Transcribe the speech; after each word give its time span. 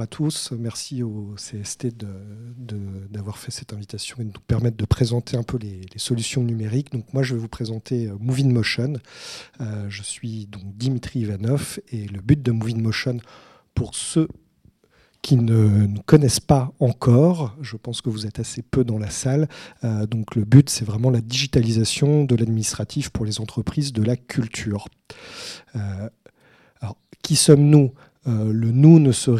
à 0.00 0.06
tous. 0.06 0.52
Merci 0.52 1.02
au 1.02 1.34
CST 1.36 1.88
d'avoir 3.10 3.38
fait 3.38 3.50
cette 3.50 3.72
invitation 3.72 4.16
et 4.20 4.24
de 4.24 4.28
nous 4.28 4.40
permettre 4.46 4.76
de 4.76 4.84
présenter 4.84 5.36
un 5.36 5.42
peu 5.42 5.58
les, 5.58 5.86
solutions 5.96 6.42
numériques. 6.42 6.92
Donc 6.92 7.12
moi, 7.12 7.22
je 7.22 7.34
vais 7.34 7.40
vous 7.40 7.48
présenter 7.48 8.06
euh, 8.06 8.16
Moving 8.18 8.52
Motion. 8.52 8.94
Euh, 9.60 9.86
je 9.88 10.02
suis 10.02 10.46
donc 10.46 10.62
Dimitri 10.76 11.20
Ivanov 11.20 11.78
et 11.88 12.06
le 12.06 12.20
but 12.20 12.42
de 12.42 12.50
Moving 12.52 12.80
Motion, 12.80 13.18
pour 13.74 13.94
ceux 13.94 14.28
qui 15.22 15.36
ne 15.36 15.86
nous 15.86 16.02
connaissent 16.02 16.40
pas 16.40 16.72
encore, 16.80 17.54
je 17.60 17.76
pense 17.76 18.00
que 18.00 18.08
vous 18.08 18.26
êtes 18.26 18.38
assez 18.40 18.62
peu 18.62 18.84
dans 18.84 18.98
la 18.98 19.10
salle, 19.10 19.48
euh, 19.84 20.06
donc 20.06 20.34
le 20.34 20.46
but 20.46 20.70
c'est 20.70 20.86
vraiment 20.86 21.10
la 21.10 21.20
digitalisation 21.20 22.24
de 22.24 22.34
l'administratif 22.34 23.10
pour 23.10 23.26
les 23.26 23.38
entreprises 23.38 23.92
de 23.92 24.02
la 24.02 24.16
culture. 24.16 24.88
alors, 25.74 26.96
qui 27.22 27.36
sommes-nous? 27.36 27.92
Euh, 28.26 28.52
le 28.52 28.70
nous 28.70 28.98
ne 28.98 29.12
se, 29.12 29.30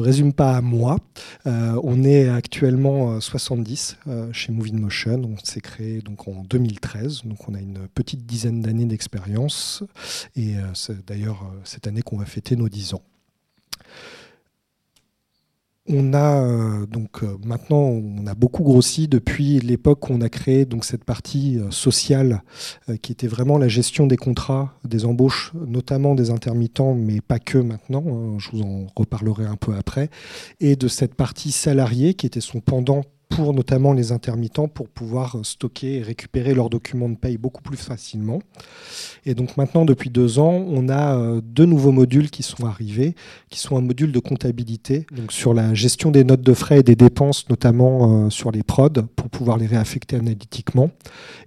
résume 0.00 0.32
pas 0.32 0.56
à 0.56 0.60
moi. 0.60 0.98
Euh, 1.46 1.80
on 1.84 2.02
est 2.02 2.28
actuellement 2.28 3.20
70 3.20 3.98
euh, 4.08 4.32
chez 4.32 4.52
Moving 4.52 4.80
Motion. 4.80 5.22
On 5.24 5.36
s'est 5.44 5.60
créé 5.60 6.00
donc 6.00 6.26
en 6.26 6.42
2013, 6.42 7.22
donc 7.24 7.48
on 7.48 7.54
a 7.54 7.60
une 7.60 7.86
petite 7.94 8.26
dizaine 8.26 8.60
d'années 8.62 8.86
d'expérience. 8.86 9.84
Et 10.34 10.54
c'est 10.74 11.06
d'ailleurs 11.06 11.52
cette 11.64 11.86
année 11.86 12.02
qu'on 12.02 12.18
va 12.18 12.26
fêter 12.26 12.56
nos 12.56 12.68
10 12.68 12.94
ans. 12.94 13.02
On 15.92 16.14
a 16.14 16.44
euh, 16.44 16.86
donc 16.86 17.24
euh, 17.24 17.36
maintenant 17.44 17.80
on 17.80 18.24
a 18.28 18.34
beaucoup 18.34 18.62
grossi 18.62 19.08
depuis 19.08 19.58
l'époque 19.58 20.08
où 20.08 20.12
on 20.12 20.20
a 20.20 20.28
créé 20.28 20.64
donc 20.64 20.84
cette 20.84 21.02
partie 21.02 21.58
euh, 21.58 21.72
sociale 21.72 22.42
qui 23.02 23.10
était 23.10 23.26
vraiment 23.26 23.58
la 23.58 23.66
gestion 23.66 24.06
des 24.06 24.16
contrats, 24.16 24.74
des 24.84 25.04
embauches, 25.04 25.52
notamment 25.54 26.14
des 26.14 26.30
intermittents, 26.30 26.94
mais 26.94 27.20
pas 27.20 27.40
que 27.40 27.58
maintenant. 27.58 28.04
Hein, 28.06 28.36
je 28.38 28.50
vous 28.52 28.62
en 28.62 28.86
reparlerai 28.94 29.46
un 29.46 29.56
peu 29.56 29.74
après, 29.74 30.10
et 30.60 30.76
de 30.76 30.86
cette 30.86 31.14
partie 31.14 31.50
salariée 31.50 32.14
qui 32.14 32.26
était 32.26 32.40
son 32.40 32.60
pendant 32.60 33.02
pour 33.30 33.54
notamment 33.54 33.94
les 33.94 34.12
intermittents 34.12 34.68
pour 34.68 34.88
pouvoir 34.88 35.38
stocker 35.44 35.98
et 35.98 36.02
récupérer 36.02 36.52
leurs 36.52 36.68
documents 36.68 37.08
de 37.08 37.16
paye 37.16 37.38
beaucoup 37.38 37.62
plus 37.62 37.76
facilement. 37.78 38.40
Et 39.24 39.34
donc 39.34 39.56
maintenant, 39.56 39.84
depuis 39.84 40.10
deux 40.10 40.38
ans, 40.38 40.64
on 40.68 40.88
a 40.88 41.16
euh, 41.16 41.40
deux 41.42 41.64
nouveaux 41.64 41.92
modules 41.92 42.30
qui 42.30 42.42
sont 42.42 42.66
arrivés, 42.66 43.14
qui 43.48 43.58
sont 43.58 43.76
un 43.76 43.80
module 43.80 44.12
de 44.12 44.18
comptabilité, 44.18 45.06
sur 45.30 45.54
la 45.54 45.74
gestion 45.74 46.10
des 46.10 46.24
notes 46.24 46.42
de 46.42 46.54
frais 46.54 46.80
et 46.80 46.82
des 46.82 46.96
dépenses, 46.96 47.48
notamment 47.48 48.26
euh, 48.26 48.30
sur 48.30 48.50
les 48.50 48.62
prods, 48.62 48.90
pour 49.16 49.30
pouvoir 49.30 49.56
les 49.56 49.66
réaffecter 49.66 50.16
analytiquement, 50.16 50.90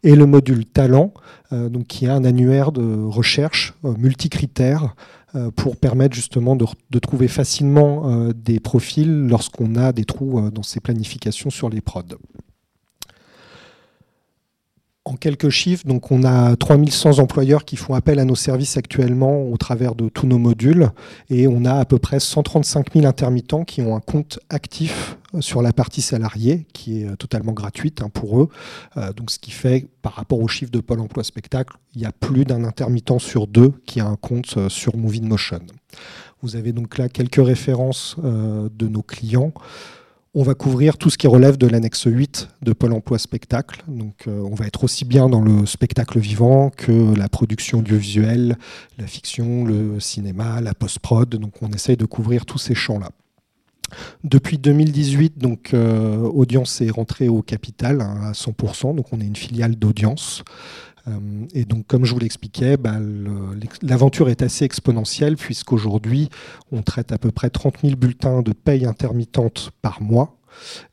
et 0.03 0.15
le 0.15 0.25
module 0.25 0.65
talent, 0.65 1.13
euh, 1.51 1.69
donc 1.69 1.87
qui 1.87 2.05
est 2.05 2.09
un 2.09 2.23
annuaire 2.23 2.71
de 2.71 3.03
recherche 3.03 3.73
multicritères 3.97 4.83
euh, 4.83 4.87
pour 5.55 5.77
permettre 5.77 6.15
justement 6.15 6.55
de, 6.55 6.99
trouver 6.99 7.27
facilement 7.27 8.09
euh, 8.09 8.33
des 8.33 8.59
profils 8.59 9.27
lorsqu'on 9.27 9.75
a 9.75 9.91
des 9.91 10.05
trous 10.05 10.39
euh, 10.39 10.51
dans 10.51 10.63
ses 10.63 10.79
planifications 10.79 11.49
sur 11.49 11.69
les 11.69 11.81
prods. 11.81 12.03
En 15.13 15.15
quelques 15.15 15.49
chiffres, 15.49 15.85
donc 15.85 16.11
on 16.11 16.23
a 16.23 16.55
3100 16.55 17.19
employeurs 17.19 17.65
qui 17.65 17.75
font 17.75 17.93
appel 17.93 18.17
à 18.17 18.25
nos 18.25 18.33
services 18.33 18.77
actuellement 18.77 19.43
au 19.43 19.55
travers 19.57 19.93
de 19.93 20.09
tous 20.09 20.25
nos 20.25 20.39
modules 20.39 20.89
et 21.29 21.47
on 21.47 21.65
a 21.65 21.75
à 21.75 21.85
peu 21.85 21.99
près 21.99 22.19
135 22.19 22.93
000 22.93 23.05
intermittents 23.05 23.63
qui 23.63 23.83
ont 23.83 23.95
un 23.95 23.99
compte 23.99 24.39
actif 24.49 25.19
sur 25.39 25.61
la 25.61 25.71
partie 25.71 26.01
salariée 26.01 26.65
qui 26.73 27.03
est 27.03 27.15
totalement 27.17 27.51
gratuite 27.51 28.01
hein, 28.01 28.09
pour 28.11 28.41
eux. 28.41 28.49
Euh, 28.97 29.13
donc 29.13 29.29
ce 29.29 29.37
qui 29.37 29.51
fait 29.51 29.85
par 30.01 30.13
rapport 30.13 30.39
aux 30.39 30.47
chiffres 30.47 30.71
de 30.71 30.79
Pôle 30.79 30.99
emploi 30.99 31.23
spectacle, 31.23 31.77
il 31.93 32.01
y 32.01 32.05
a 32.05 32.11
plus 32.11 32.43
d'un 32.43 32.63
intermittent 32.63 33.19
sur 33.19 33.45
deux 33.45 33.71
qui 33.85 33.99
a 33.99 34.07
un 34.07 34.15
compte 34.15 34.57
euh, 34.57 34.67
sur 34.67 34.97
Moving 34.97 35.27
Motion. 35.27 35.61
Vous 36.41 36.55
avez 36.55 36.71
donc 36.71 36.97
là 36.97 37.07
quelques 37.07 37.45
références 37.45 38.15
euh, 38.23 38.67
de 38.73 38.87
nos 38.87 39.03
clients. 39.03 39.53
On 40.35 40.41
va 40.41 40.55
couvrir 40.55 40.97
tout 40.97 41.11
ce 41.11 41.19
qui 41.19 41.27
relève 41.27 41.57
de 41.57 41.67
l'annexe 41.67 42.05
8 42.07 42.49
de 42.63 42.73
Pôle 42.73 42.93
emploi 42.93 43.19
spectacle. 43.19 43.83
Donc, 43.87 44.27
euh, 44.27 44.41
on 44.41 44.55
va 44.55 44.65
être 44.65 44.83
aussi 44.83 45.05
bien 45.05 45.29
dans 45.29 45.41
le 45.41 45.67
spectacle 45.67 46.17
vivant 46.17 46.71
que 46.71 47.15
la 47.15 47.29
production 47.29 47.79
audiovisuelle, 47.79 48.57
la 48.97 49.05
fiction, 49.05 49.63
le 49.63 49.99
cinéma, 49.99 50.59
la 50.59 50.73
post-prod. 50.73 51.29
Donc, 51.29 51.61
on 51.61 51.69
essaye 51.69 51.97
de 51.97 52.05
couvrir 52.05 52.47
tous 52.47 52.57
ces 52.57 52.73
champs-là. 52.73 53.09
Depuis 54.23 54.57
2018, 54.57 55.37
donc, 55.37 55.75
euh, 55.75 56.17
Audience 56.17 56.81
est 56.81 56.89
rentrée 56.89 57.29
au 57.29 57.43
capital 57.43 58.01
hein, 58.01 58.21
à 58.23 58.31
100%, 58.31 58.95
donc 58.95 59.13
on 59.13 59.21
est 59.21 59.27
une 59.27 59.35
filiale 59.35 59.75
d'Audience. 59.75 60.43
Euh, 61.07 61.45
et 61.53 61.65
donc, 61.65 61.87
comme 61.87 62.05
je 62.05 62.13
vous 62.13 62.19
l'expliquais, 62.19 62.77
bah, 62.77 62.95
l'aventure 63.81 64.29
est 64.29 64.41
assez 64.41 64.65
exponentielle 64.65 65.35
puisqu'aujourd'hui, 65.35 66.29
on 66.71 66.81
traite 66.81 67.11
à 67.11 67.17
peu 67.17 67.31
près 67.31 67.49
30 67.49 67.79
000 67.81 67.95
bulletins 67.95 68.41
de 68.41 68.53
paye 68.53 68.85
intermittente 68.85 69.71
par 69.81 70.01
mois. 70.01 70.37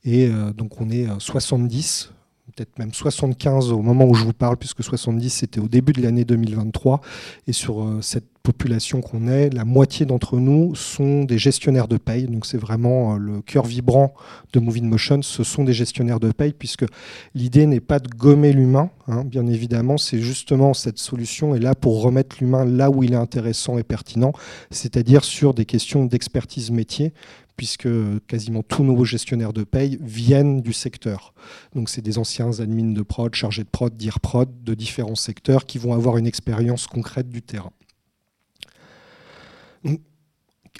Et 0.05 0.29
euh, 0.29 0.53
donc, 0.53 0.81
on 0.81 0.91
est 0.91 1.07
70 1.19 2.13
peut-être 2.51 2.79
même 2.79 2.93
75 2.93 3.73
au 3.73 3.83
moment 3.83 4.07
où 4.07 4.15
je 4.15 4.25
vous 4.25 4.33
parle, 4.33 4.57
puisque 4.57 4.83
70 4.83 5.31
c'était 5.31 5.61
au 5.61 5.69
début 5.69 5.93
de 5.93 6.03
l'année 6.03 6.25
2023. 6.25 7.01
Et 7.47 7.53
sur 7.53 7.83
euh, 7.83 8.01
cette 8.01 8.25
population 8.43 9.01
qu'on 9.01 9.29
est, 9.29 9.51
la 9.51 9.65
moitié 9.65 10.07
d'entre 10.07 10.39
nous 10.39 10.75
sont 10.75 11.25
des 11.25 11.39
gestionnaires 11.39 11.89
de 11.89 11.99
paye. 11.99 12.25
Donc 12.25 12.47
c'est 12.47 12.59
vraiment 12.59 13.15
euh, 13.15 13.19
le 13.19 13.43
cœur 13.43 13.67
vibrant 13.67 14.15
de 14.53 14.61
Moving 14.61 14.87
Motion, 14.87 15.23
ce 15.23 15.45
sont 15.45 15.65
des 15.65 15.73
gestionnaires 15.73 16.21
de 16.21 16.33
paye, 16.33 16.53
puisque 16.53 16.87
l'idée 17.35 17.67
n'est 17.67 17.81
pas 17.81 17.99
de 17.99 18.09
gommer 18.09 18.53
l'humain, 18.53 18.91
hein, 19.09 19.25
bien 19.25 19.47
évidemment, 19.47 19.99
c'est 19.99 20.21
justement 20.21 20.75
cette 20.75 20.99
solution 20.99 21.55
est 21.55 21.61
là 21.61 21.75
pour 21.75 22.03
remettre 22.03 22.37
l'humain 22.41 22.65
là 22.65 22.91
où 22.91 23.05
il 23.05 23.13
est 23.13 23.17
intéressant 23.17 23.79
et 23.79 23.83
pertinent, 23.83 24.33
c'est-à-dire 24.71 25.25
sur 25.25 25.55
des 25.55 25.67
questions 25.67 26.05
d'expertise 26.05 26.71
métier, 26.71 27.13
puisque 27.61 27.91
quasiment 28.27 28.63
tous 28.63 28.83
nos 28.85 29.05
gestionnaires 29.05 29.53
de 29.53 29.65
paye 29.65 29.99
viennent 30.01 30.63
du 30.63 30.73
secteur. 30.73 31.35
Donc 31.75 31.91
c'est 31.91 32.01
des 32.01 32.17
anciens 32.17 32.59
admins 32.59 32.95
de 32.95 33.03
prod, 33.03 33.35
chargés 33.35 33.65
de 33.65 33.69
prod, 33.69 33.95
dire 33.95 34.19
prod 34.19 34.49
de 34.65 34.73
différents 34.73 35.15
secteurs 35.15 35.67
qui 35.67 35.77
vont 35.77 35.93
avoir 35.93 36.17
une 36.17 36.27
expérience 36.27 36.87
concrète 36.87 37.29
du 37.29 37.43
terrain 37.43 37.71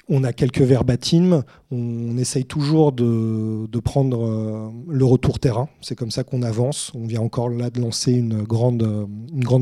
on 0.09 0.23
a 0.23 0.33
quelques 0.33 0.61
verbatims, 0.61 1.43
on 1.71 2.17
essaye 2.17 2.45
toujours 2.45 2.91
de, 2.91 3.79
prendre 3.79 4.25
euh, 4.25 4.69
le 4.87 5.05
retour 5.05 5.39
terrain, 5.39 5.69
c'est 5.81 5.95
comme 5.95 6.11
ça 6.11 6.23
qu'on 6.23 6.43
avance. 6.43 6.91
On 6.95 7.05
vient 7.05 7.21
encore 7.21 7.49
là 7.49 7.69
de 7.69 7.79
lancer 7.79 8.11
une 8.11 8.43
grande, 8.43 8.83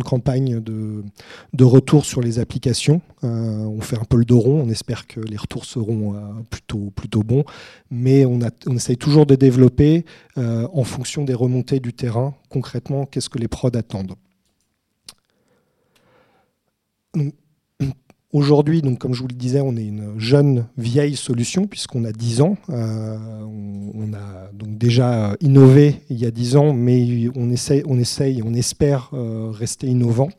campagne 0.03 0.59
de, 0.59 1.63
retour 1.63 2.05
sur 2.05 2.21
les 2.21 2.39
applications. 2.39 3.01
Euh, 3.23 3.27
on 3.27 3.81
fait 3.81 3.97
un 3.97 4.05
peu 4.05 4.17
le 4.17 4.25
dos 4.25 4.39
rond, 4.39 4.61
on 4.65 4.69
espère 4.69 5.07
que 5.07 5.19
les 5.19 5.37
retours 5.37 5.65
seront 5.65 6.15
euh, 6.15 6.19
plutôt, 6.49 6.91
plutôt 6.95 7.23
bons, 7.23 7.43
mais 7.91 8.25
on, 8.25 8.39
on 8.67 8.75
essaye 8.75 8.97
toujours 8.97 9.25
de 9.25 9.35
développer 9.35 10.05
en 10.37 10.85
fonction 10.85 11.25
des 11.25 11.33
remontées 11.33 11.81
du 11.81 11.91
terrain, 11.93 12.33
concrètement, 12.49 13.05
qu'est-ce 13.05 13.29
que 13.29 13.39
les 13.39 13.49
prods 13.49 13.75
attendent? 13.75 14.15
Aujourd'hui, 18.31 18.83
donc, 18.83 18.99
comme 18.99 19.15
je 19.15 19.21
vous 19.21 19.27
le 19.27 19.33
disais, 19.33 19.59
on 19.59 19.75
est 19.75 19.85
une 19.85 20.19
jeune, 20.19 20.67
vieille 20.77 21.15
solution, 21.15 21.65
puisqu'on 21.65 22.05
a 22.05 22.11
10 22.11 22.41
ans. 22.41 22.57
Euh, 22.69 23.17
on, 23.95 24.13
a 24.13 24.51
donc 24.53 24.77
déjà 24.77 25.35
innové 25.41 25.95
il 26.11 26.19
y 26.19 26.27
a 26.27 26.31
10 26.31 26.55
ans, 26.55 26.73
mais 26.73 27.27
on 27.35 27.49
essaye, 27.49 27.81
on, 27.87 27.97
essaye, 27.97 28.43
on 28.45 28.53
espère 28.53 29.09
euh, 29.13 29.49
rester 29.51 29.87
innovant. 29.87 30.29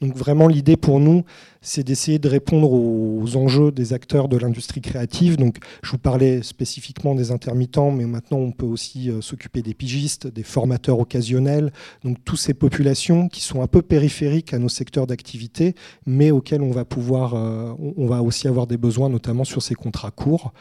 Donc 0.00 0.14
vraiment 0.14 0.46
l'idée 0.46 0.76
pour 0.76 1.00
nous, 1.00 1.24
c'est 1.60 1.82
d'essayer 1.82 2.18
de 2.18 2.28
répondre 2.28 2.70
aux 2.72 3.36
enjeux 3.36 3.72
des 3.72 3.92
acteurs 3.92 4.28
de 4.28 4.36
l'industrie 4.36 4.80
créative. 4.80 5.36
Donc 5.36 5.58
je 5.82 5.90
vous 5.90 5.98
parlais 5.98 6.42
spécifiquement 6.42 7.14
des 7.14 7.30
intermittents, 7.30 7.90
mais 7.90 8.06
maintenant 8.06 8.38
on 8.38 8.52
peut 8.52 8.66
aussi 8.66 9.10
euh, 9.10 9.20
s'occuper 9.20 9.62
des 9.62 9.74
pigistes, 9.74 10.26
des 10.26 10.44
formateurs 10.44 11.00
occasionnels, 11.00 11.72
donc 12.04 12.18
toutes 12.24 12.38
ces 12.38 12.54
populations 12.54 13.28
qui 13.28 13.42
sont 13.42 13.60
un 13.60 13.66
peu 13.66 13.82
périphériques 13.82 14.54
à 14.54 14.58
nos 14.58 14.68
secteurs 14.68 15.06
d'activité, 15.06 15.74
mais 16.06 16.30
auxquelles 16.30 16.62
on 16.62 16.70
va 16.70 16.84
pouvoir, 16.84 17.34
euh, 17.34 17.72
on 17.78 18.06
va 18.06 18.22
aussi 18.22 18.46
avoir 18.46 18.66
des 18.66 18.76
besoins, 18.76 19.08
notamment 19.08 19.44
sur 19.44 19.62
ces 19.62 19.74
contrats 19.74 20.12
courts. 20.12 20.52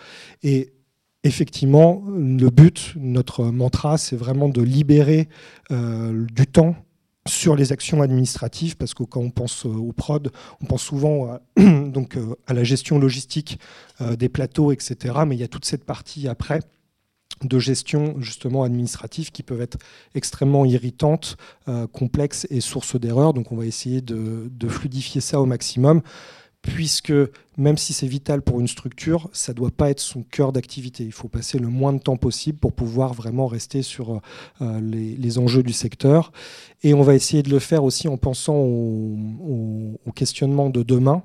Et 0.42 0.74
effectivement, 1.24 2.04
le 2.08 2.50
but, 2.50 2.94
notre 2.96 3.46
mantra, 3.46 3.98
c'est 3.98 4.16
vraiment 4.16 4.50
de 4.50 4.62
libérer 4.62 5.28
euh, 5.72 6.26
du 6.34 6.48
temps 6.48 6.76
sur 7.28 7.56
les 7.56 7.72
actions 7.72 8.02
administratives, 8.02 8.78
parce 8.78 8.94
que 8.94 9.04
quand 9.04 9.22
on 9.22 9.30
pense 9.30 9.66
euh, 9.66 9.70
au 9.70 9.92
prod, 9.92 10.32
on 10.62 10.66
pense 10.66 10.84
souvent 10.84 11.28
à, 11.28 11.42
donc, 11.62 12.18
euh, 12.18 12.36
à 12.48 12.54
la 12.54 12.64
gestion 12.64 13.00
logistique 13.00 13.60
euh, 14.02 14.16
des 14.16 14.30
plateaux, 14.30 14.72
etc. 14.72 15.16
Mais 15.28 15.36
il 15.36 15.40
y 15.40 15.44
a 15.44 15.48
toute 15.48 15.66
cette 15.66 15.86
partie 15.86 16.28
après 16.28 16.60
de 17.44 17.60
gestion 17.60 18.16
justement 18.20 18.64
administrative 18.64 19.32
qui 19.32 19.44
peuvent 19.44 19.62
être 19.62 19.78
extrêmement 20.16 20.66
irritantes, 20.66 21.38
complexes 21.92 22.48
et 22.50 22.62
source 22.62 23.00
d'erreurs. 23.00 23.34
Donc 23.34 23.52
on 23.52 23.56
va 23.56 23.68
essayer 23.68 24.02
de, 24.02 24.50
fluidifier 24.68 25.22
ça 25.22 25.40
au 25.40 25.46
maximum 25.46 26.02
puisque 26.64 27.14
même 27.58 27.78
si 27.78 27.92
c'est 27.92 28.08
vital 28.08 28.44
pour 28.44 28.60
une 28.60 28.68
structure, 28.68 29.30
ça 29.34 29.52
ne 29.52 29.58
doit 29.58 29.72
pas 29.72 29.90
être 29.90 30.00
son 30.00 30.22
cœur 30.22 30.52
d'activité. 30.54 31.04
Il 31.04 31.12
faut 31.12 31.28
passer 31.28 31.58
le 31.58 31.68
moins 31.68 31.92
de 31.92 31.98
temps 31.98 32.16
possible 32.16 32.60
pour 32.60 32.72
pouvoir 32.72 33.14
vraiment 33.14 33.48
rester 33.48 33.82
sur 33.82 34.22
euh, 34.62 34.80
les, 34.80 35.40
enjeux 35.40 35.64
du 35.64 35.74
secteur. 35.74 36.32
Et 36.84 36.94
on 36.94 37.02
va 37.02 37.16
essayer 37.16 37.42
de 37.42 37.50
le 37.50 37.58
faire 37.60 37.84
aussi 37.84 38.08
en 38.08 38.18
pensant 38.18 38.56
au, 38.56 40.00
questionnement 40.16 40.70
de 40.72 40.82
demain. 40.82 41.22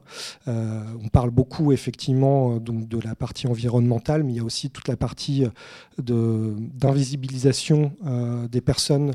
Euh, 0.48 0.82
on 1.02 1.08
parle 1.08 1.30
beaucoup 1.30 1.72
effectivement 1.72 2.56
donc, 2.56 2.88
de 2.88 2.98
la 2.98 3.14
partie 3.14 3.46
environnementale, 3.46 4.22
mais 4.22 4.32
il 4.32 4.36
y 4.36 4.40
a 4.40 4.44
aussi 4.44 4.68
toute 4.68 4.86
la 4.88 4.96
partie 4.96 5.44
d'invisibilisation 5.98 7.92
des 8.50 8.60
personnes 8.60 9.12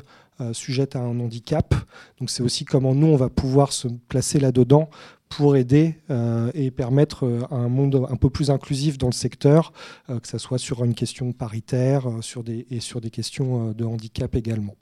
sujettes 0.53 0.95
à 0.95 0.99
un 0.99 1.19
handicap. 1.19 1.75
Donc 2.19 2.31
c'est 2.31 2.41
aussi 2.41 2.65
comment 2.65 2.95
nous, 2.95 3.05
on 3.05 3.17
va 3.17 3.29
pouvoir 3.29 3.71
se 3.71 3.87
placer 4.07 4.39
là-dedans 4.39 4.89
pour 5.29 5.55
aider 5.55 5.95
euh, 6.09 6.51
et 6.53 6.71
permettre 6.71 7.06
euh, 7.23 7.41
un 7.51 7.67
monde 7.67 8.07
un 8.09 8.15
peu 8.15 8.29
plus 8.29 8.49
inclusif 8.49 8.97
dans 8.97 9.07
le 9.07 9.13
secteur, 9.13 9.73
euh, 10.09 10.19
que 10.19 10.27
ce 10.27 10.37
soit 10.37 10.57
sur 10.57 10.83
une 10.83 10.93
question 10.93 11.31
paritaire 11.33 12.07
des, 12.43 12.65
et 12.69 12.79
sur 12.79 13.01
des 13.01 13.09
questions 13.09 13.71
de 13.71 13.85
handicap 13.85 14.35
également. 14.35 14.75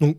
Donc, 0.00 0.18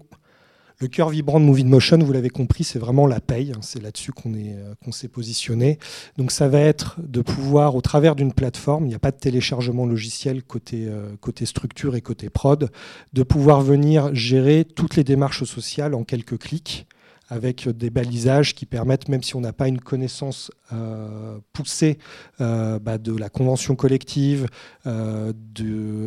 le 0.80 0.88
cœur 0.88 1.10
vibrant 1.10 1.40
de 1.40 1.46
Movie 1.46 1.64
Motion, 1.64 1.98
vous 1.98 2.14
l'avez 2.14 2.30
compris, 2.30 2.64
c'est 2.64 2.78
vraiment 2.78 3.08
la 3.08 3.20
paye. 3.20 3.52
Hein, 3.52 3.62
c'est 3.62 3.82
là-dessus 3.82 4.12
qu'on 4.12 4.92
s'est 4.92 5.08
positionné. 5.08 5.80
Donc 6.18 6.32
ça 6.32 6.48
va 6.48 6.60
être 6.60 7.00
de 7.00 7.22
pouvoir, 7.22 7.76
au 7.76 7.82
travers 7.82 8.16
d'une 8.16 8.32
plateforme, 8.32 8.86
il 8.86 8.90
n'y 8.90 8.96
a 8.96 9.00
pas 9.00 9.10
de 9.10 9.18
téléchargement 9.18 9.88
logiciel 9.88 10.44
côté, 10.44 10.88
côté 11.20 11.48
structure 11.48 11.96
et 11.96 12.02
côté 12.02 12.30
prod, 12.30 12.70
de 13.14 13.24
pouvoir 13.24 13.62
venir 13.62 14.14
gérer 14.14 14.66
toutes 14.66 14.96
les 14.96 15.04
démarches 15.04 15.46
sociales 15.46 15.96
en 15.96 16.04
quelques 16.04 16.38
clics 16.38 16.88
avec 17.30 17.68
des 17.68 17.90
balisages 17.90 18.56
qui 18.56 18.66
permettent, 18.66 19.10
même 19.10 19.24
si 19.24 19.36
on 19.36 19.42
n'a 19.42 19.54
pas 19.54 19.68
une 19.68 19.80
connaissance 19.80 20.52
euh, 20.74 21.40
poussée 21.54 21.98
euh, 22.40 22.80
bah, 22.80 22.98
de 22.98 23.16
la 23.16 23.30
convention 23.30 23.76
collective 23.76 24.48
euh, 24.86 25.34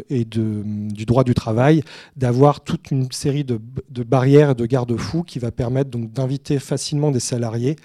et 0.09 0.25
du 0.25 1.07
droit 1.07 1.25
du 1.25 1.35
travail, 1.35 1.83
d'avoir 2.17 2.61
toute 2.63 2.91
une 2.91 3.11
série 3.13 3.45
de, 3.45 3.61
barrières 4.03 4.51
et 4.51 4.55
de 4.55 4.67
garde-fous 4.67 5.23
qui 5.23 5.39
va 5.39 5.51
permettre 5.51 5.91
donc 5.91 6.13
d'inviter 6.13 6.59
facilement 6.59 7.11
des 7.11 7.21
salariés. 7.21 7.77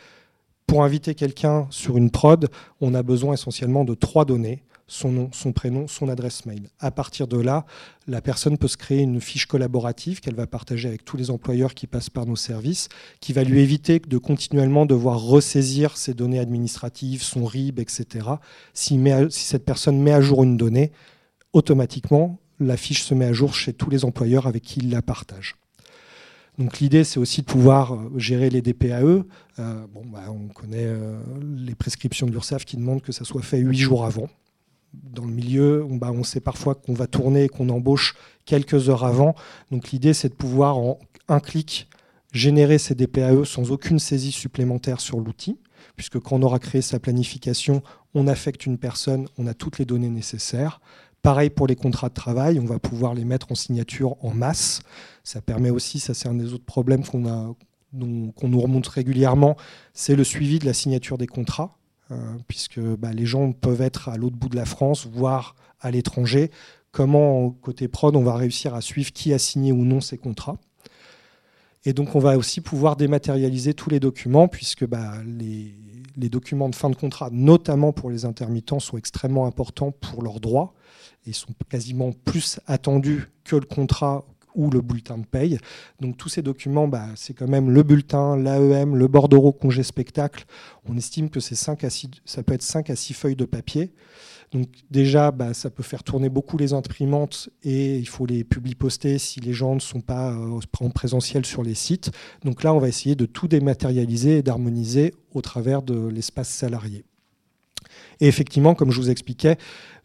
Pour 0.67 0.83
inviter 0.83 1.13
quelqu'un 1.13 1.67
sur 1.69 1.97
une 1.97 2.09
prod, 2.09 2.47
on 2.81 2.93
a 2.93 3.03
besoin 3.03 3.33
essentiellement 3.33 3.85
de 3.85 3.93
trois 3.93 4.25
données 4.25 4.63
son 4.87 5.11
nom, 5.11 5.29
son 5.31 5.51
prénom, 5.51 5.87
son 5.87 6.09
adresse 6.09 6.45
mail. 6.45 6.69
À 6.79 6.91
partir 6.91 7.27
de 7.27 7.39
là, 7.39 7.65
la 8.07 8.21
personne 8.21 8.57
peut 8.57 8.67
se 8.67 8.77
créer 8.77 9.01
une 9.01 9.19
fiche 9.19 9.47
collaborative 9.47 10.19
qu'elle 10.19 10.35
va 10.35 10.47
partager 10.47 10.87
avec 10.87 11.03
tous 11.03 11.17
les 11.17 11.31
employeurs 11.31 11.73
qui 11.73 11.87
passent 11.87 12.09
par 12.09 12.25
nos 12.25 12.35
services, 12.35 12.89
qui 13.19 13.33
va 13.33 13.43
lui 13.43 13.61
éviter 13.61 13.99
de 13.99 14.17
continuellement 14.17 14.85
devoir 14.85 15.19
ressaisir 15.19 15.97
ses 15.97 16.13
données 16.13 16.39
administratives, 16.39 17.23
son 17.23 17.45
RIB, 17.45 17.79
etc. 17.79 18.27
Si, 18.73 18.99
cette 19.29 19.65
personne 19.65 19.99
met 19.99 20.13
à 20.13 20.21
jour 20.21 20.43
une 20.43 20.57
donnée, 20.57 20.91
automatiquement, 21.53 22.39
la 22.59 22.77
fiche 22.77 23.03
se 23.03 23.13
met 23.13 23.25
à 23.25 23.33
jour 23.33 23.55
chez 23.55 23.73
tous 23.73 23.89
les 23.89 24.05
employeurs 24.05 24.47
avec 24.47 24.63
qui 24.63 24.79
il 24.79 24.91
la 24.91 25.01
partage. 25.01 25.55
Donc 26.57 26.79
l'idée, 26.79 27.03
c'est 27.03 27.19
aussi 27.19 27.41
de 27.41 27.45
pouvoir 27.45 27.95
euh, 27.95 28.11
gérer 28.15 28.49
les 28.49 28.61
DPAE. 28.61 29.03
Euh, 29.03 29.23
bon, 29.93 30.05
bah, 30.05 30.23
on 30.29 30.47
connaît 30.47 30.85
euh, 30.85 31.19
les 31.57 31.75
prescriptions 31.75 32.27
de 32.27 32.31
l'URSSAF 32.31 32.63
qui 32.63 32.77
demandent 32.77 33.01
que 33.01 33.11
ça 33.11 33.25
soit 33.25 33.41
fait 33.41 33.57
huit 33.57 33.77
jours 33.77 34.05
avant 34.05 34.29
dans 35.03 35.25
le 35.25 35.31
milieu, 35.31 35.85
on, 35.89 35.95
bah, 35.95 36.11
on 36.13 36.23
sait 36.23 36.39
parfois 36.39 36.75
qu'on 36.75 36.93
va 36.93 37.07
tourner 37.07 37.49
qu'on 37.49 37.69
embauche 37.69 38.15
quelques 38.45 38.89
heures 38.89 39.03
avant. 39.03 39.35
Donc 39.71 39.91
l'idée, 39.91 40.13
c'est 40.13 40.29
de 40.29 40.33
pouvoir 40.33 40.77
en 40.77 40.99
un 41.27 41.39
clic 41.39 41.87
générer 42.31 42.77
ces 42.77 42.95
DPAE 42.95 43.45
sans 43.45 43.71
aucune 43.71 43.99
saisie 43.99 44.31
supplémentaire 44.31 44.99
sur 44.99 45.19
l'outil, 45.19 45.57
puisque 45.95 46.19
quand 46.19 46.35
on 46.35 46.41
aura 46.41 46.59
créé 46.59 46.81
sa 46.81 46.99
planification, 46.99 47.81
on 48.13 48.27
affecte 48.27 48.65
une 48.65 48.77
personne, 48.77 49.27
on 49.37 49.47
a 49.47 49.53
toutes 49.53 49.79
les 49.79 49.85
données 49.85 50.09
nécessaires. 50.09 50.81
Pareil 51.21 51.49
pour 51.49 51.65
les 51.65 51.75
contrats 51.75 52.09
de 52.09 52.13
travail, 52.13 52.59
on 52.59 52.65
va 52.65 52.77
pouvoir 52.77 53.13
les 53.13 53.25
mettre 53.25 53.51
en 53.51 53.55
signature 53.55 54.15
en 54.23 54.33
masse. 54.33 54.81
Ça 55.23 55.41
permet 55.41 55.69
aussi, 55.69 55.99
ça 55.99 56.13
c'est 56.13 56.27
un 56.27 56.35
des 56.35 56.53
autres 56.53 56.65
problèmes 56.65 57.03
qu'on 57.03 57.55
nous 57.93 58.59
remonte 58.61 58.87
régulièrement, 58.87 59.55
c'est 59.93 60.15
le 60.15 60.23
suivi 60.23 60.59
de 60.59 60.65
la 60.65 60.73
signature 60.73 61.17
des 61.17 61.27
contrats. 61.27 61.77
Euh, 62.11 62.35
puisque 62.47 62.79
bah, 62.79 63.13
les 63.13 63.25
gens 63.25 63.51
peuvent 63.51 63.81
être 63.81 64.09
à 64.09 64.17
l'autre 64.17 64.35
bout 64.35 64.49
de 64.49 64.55
la 64.55 64.65
France, 64.65 65.07
voire 65.11 65.55
à 65.79 65.89
l'étranger. 65.89 66.51
Comment, 66.91 67.49
côté 67.49 67.87
prod, 67.87 68.15
on 68.15 68.21
va 68.21 68.35
réussir 68.35 68.75
à 68.75 68.81
suivre 68.81 69.11
qui 69.11 69.33
a 69.33 69.39
signé 69.39 69.71
ou 69.71 69.83
non 69.83 70.01
ces 70.01 70.17
contrats? 70.17 70.57
Et 71.83 71.93
donc, 71.93 72.15
on 72.15 72.19
va 72.19 72.37
aussi 72.37 72.61
pouvoir 72.61 72.95
dématérialiser 72.95 73.73
tous 73.73 73.89
les 73.89 73.99
documents, 73.99 74.47
puisque 74.47 74.85
bah, 74.85 75.15
les, 75.25 75.75
les, 76.15 76.29
documents 76.29 76.69
de 76.69 76.75
fin 76.75 76.91
de 76.91 76.95
contrat, 76.95 77.29
notamment 77.31 77.91
pour 77.91 78.11
les 78.11 78.25
intermittents, 78.25 78.79
sont 78.79 78.97
extrêmement 78.97 79.47
importants 79.47 79.91
pour 79.91 80.21
leurs 80.21 80.39
droits 80.39 80.73
et 81.25 81.33
sont 81.33 81.53
quasiment 81.69 82.11
plus 82.11 82.59
attendus 82.67 83.31
que 83.43 83.55
le 83.55 83.65
contrat 83.65 84.25
ou 84.55 84.69
le 84.69 84.81
bulletin 84.81 85.17
de 85.17 85.25
paye. 85.25 85.59
Donc 85.99 86.17
tous 86.17 86.29
ces 86.29 86.41
documents, 86.41 86.87
bah, 86.87 87.07
c'est 87.15 87.33
quand 87.33 87.47
même 87.47 87.69
le 87.69 87.83
bulletin, 87.83 88.37
l'AEM, 88.37 88.95
le 88.95 89.07
bordereau 89.07 89.51
congé 89.51 89.83
spectacle. 89.83 90.45
On 90.87 90.97
estime 90.97 91.29
que 91.29 91.39
c'est 91.39 91.55
5 91.55 91.83
à 91.83 91.89
6, 91.89 92.09
ça 92.25 92.43
peut 92.43 92.53
être 92.53 92.63
5 92.63 92.89
à 92.89 92.95
6 92.95 93.13
feuilles 93.13 93.35
de 93.35 93.45
papier. 93.45 93.91
Donc 94.51 94.69
déjà, 94.89 95.31
bah, 95.31 95.53
ça 95.53 95.69
peut 95.69 95.83
faire 95.83 96.03
tourner 96.03 96.29
beaucoup 96.29 96.57
les 96.57 96.73
imprimantes 96.73 97.49
et 97.63 97.97
il 97.97 98.07
faut 98.07 98.25
les 98.25 98.43
publier-poster 98.43 99.17
si 99.17 99.39
les 99.39 99.53
gens 99.53 99.75
ne 99.75 99.79
sont 99.79 100.01
pas 100.01 100.31
euh, 100.31 100.59
en 100.79 100.89
présentiel 100.89 101.45
sur 101.45 101.63
les 101.63 101.73
sites. 101.73 102.11
Donc 102.43 102.63
là, 102.63 102.73
on 102.73 102.79
va 102.79 102.87
essayer 102.87 103.15
de 103.15 103.25
tout 103.25 103.47
dématérialiser 103.47 104.37
et 104.37 104.43
d'harmoniser 104.43 105.13
au 105.33 105.41
travers 105.41 105.81
de 105.81 106.07
l'espace 106.07 106.49
salarié. 106.49 107.03
Et 108.19 108.27
effectivement, 108.27 108.75
comme 108.75 108.91
je 108.91 108.99
vous 109.01 109.09
expliquais, 109.09 109.57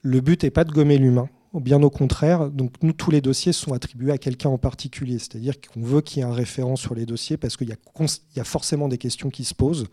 le 0.02 0.20
but 0.20 0.42
n'est 0.42 0.50
pas 0.50 0.64
de 0.64 0.72
gommer 0.72 0.98
l'humain. 0.98 1.28
Bien 1.52 1.82
au 1.82 1.90
contraire, 1.90 2.48
nous, 2.52 2.92
tous 2.92 3.10
les 3.10 3.20
dossiers 3.20 3.52
sont 3.52 3.72
attribués 3.72 4.12
à 4.12 4.18
quelqu'un 4.18 4.50
en 4.50 4.58
particulier. 4.58 5.18
C'est-à-dire 5.18 5.54
qu'on 5.60 5.82
veut 5.82 6.00
qu'il 6.00 6.18
y 6.18 6.20
ait 6.20 6.28
un 6.28 6.32
référent 6.32 6.76
sur 6.76 6.94
les 6.94 7.06
dossiers 7.06 7.36
parce 7.36 7.56
qu'il 7.56 7.68
y, 7.68 8.40
a 8.40 8.44
forcément 8.44 8.86
des 8.86 8.98
questions 8.98 9.30
qui 9.30 9.44
se 9.44 9.54
posent. 9.54 9.86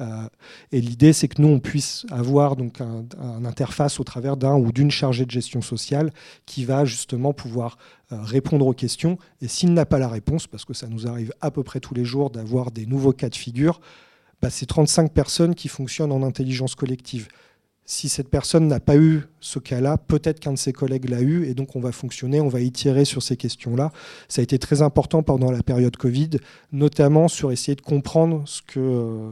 Euh, 0.00 0.26
et 0.72 0.80
l'idée, 0.80 1.12
c'est 1.12 1.28
que 1.28 1.42
nous, 1.42 1.48
on 1.48 1.60
puisse 1.60 2.06
avoir 2.10 2.56
donc 2.56 2.80
un, 2.80 3.04
interface 3.44 4.00
au 4.00 4.04
travers 4.04 4.38
d'un 4.38 4.56
ou 4.56 4.72
d'une 4.72 4.90
chargée 4.90 5.26
de 5.26 5.30
gestion 5.30 5.60
sociale 5.60 6.10
qui 6.46 6.64
va 6.64 6.86
justement 6.86 7.34
pouvoir 7.34 7.76
euh, 8.10 8.22
répondre 8.22 8.66
aux 8.66 8.72
questions. 8.72 9.18
Et 9.42 9.48
s'il 9.48 9.74
n'a 9.74 9.84
pas 9.84 9.98
la 9.98 10.08
réponse, 10.08 10.46
parce 10.46 10.64
que 10.64 10.72
ça 10.72 10.86
nous 10.86 11.06
arrive 11.06 11.34
à 11.42 11.50
peu 11.50 11.62
près 11.62 11.80
tous 11.80 11.94
les 11.94 12.06
jours 12.06 12.30
d'avoir 12.30 12.70
des 12.70 12.86
nouveaux 12.86 13.12
cas 13.12 13.28
de 13.28 13.36
figure, 13.36 13.80
bah, 14.40 14.48
c'est 14.48 14.66
35 14.66 15.12
personnes 15.12 15.54
qui 15.54 15.68
fonctionnent 15.68 16.12
en 16.12 16.22
intelligence 16.22 16.74
collective 16.74 17.28
si 17.86 18.08
cette 18.08 18.28
personne 18.28 18.66
n'a 18.66 18.80
pas 18.80 18.96
eu 18.96 19.24
ce 19.40 19.58
cas-là, 19.58 19.98
peut-être 19.98 20.40
qu'un 20.40 20.52
de 20.52 20.58
ses 20.58 20.72
collègues 20.72 21.08
l'a 21.08 21.20
eu, 21.20 21.44
et 21.44 21.54
donc 21.54 21.76
on 21.76 21.80
va 21.80 21.92
fonctionner, 21.92 22.40
on 22.40 22.48
va 22.48 22.60
itérer 22.60 23.04
sur 23.04 23.22
ces 23.22 23.36
questions-là. 23.36 23.92
Ça 24.28 24.40
a 24.40 24.42
été 24.42 24.58
très 24.58 24.80
important 24.80 25.22
pendant 25.22 25.50
la 25.50 25.62
période 25.62 25.96
Covid, 25.96 26.30
notamment 26.72 27.28
sur 27.28 27.52
essayer 27.52 27.74
de 27.74 27.82
comprendre 27.82 28.42
ce 28.46 28.62
que, 28.62 29.30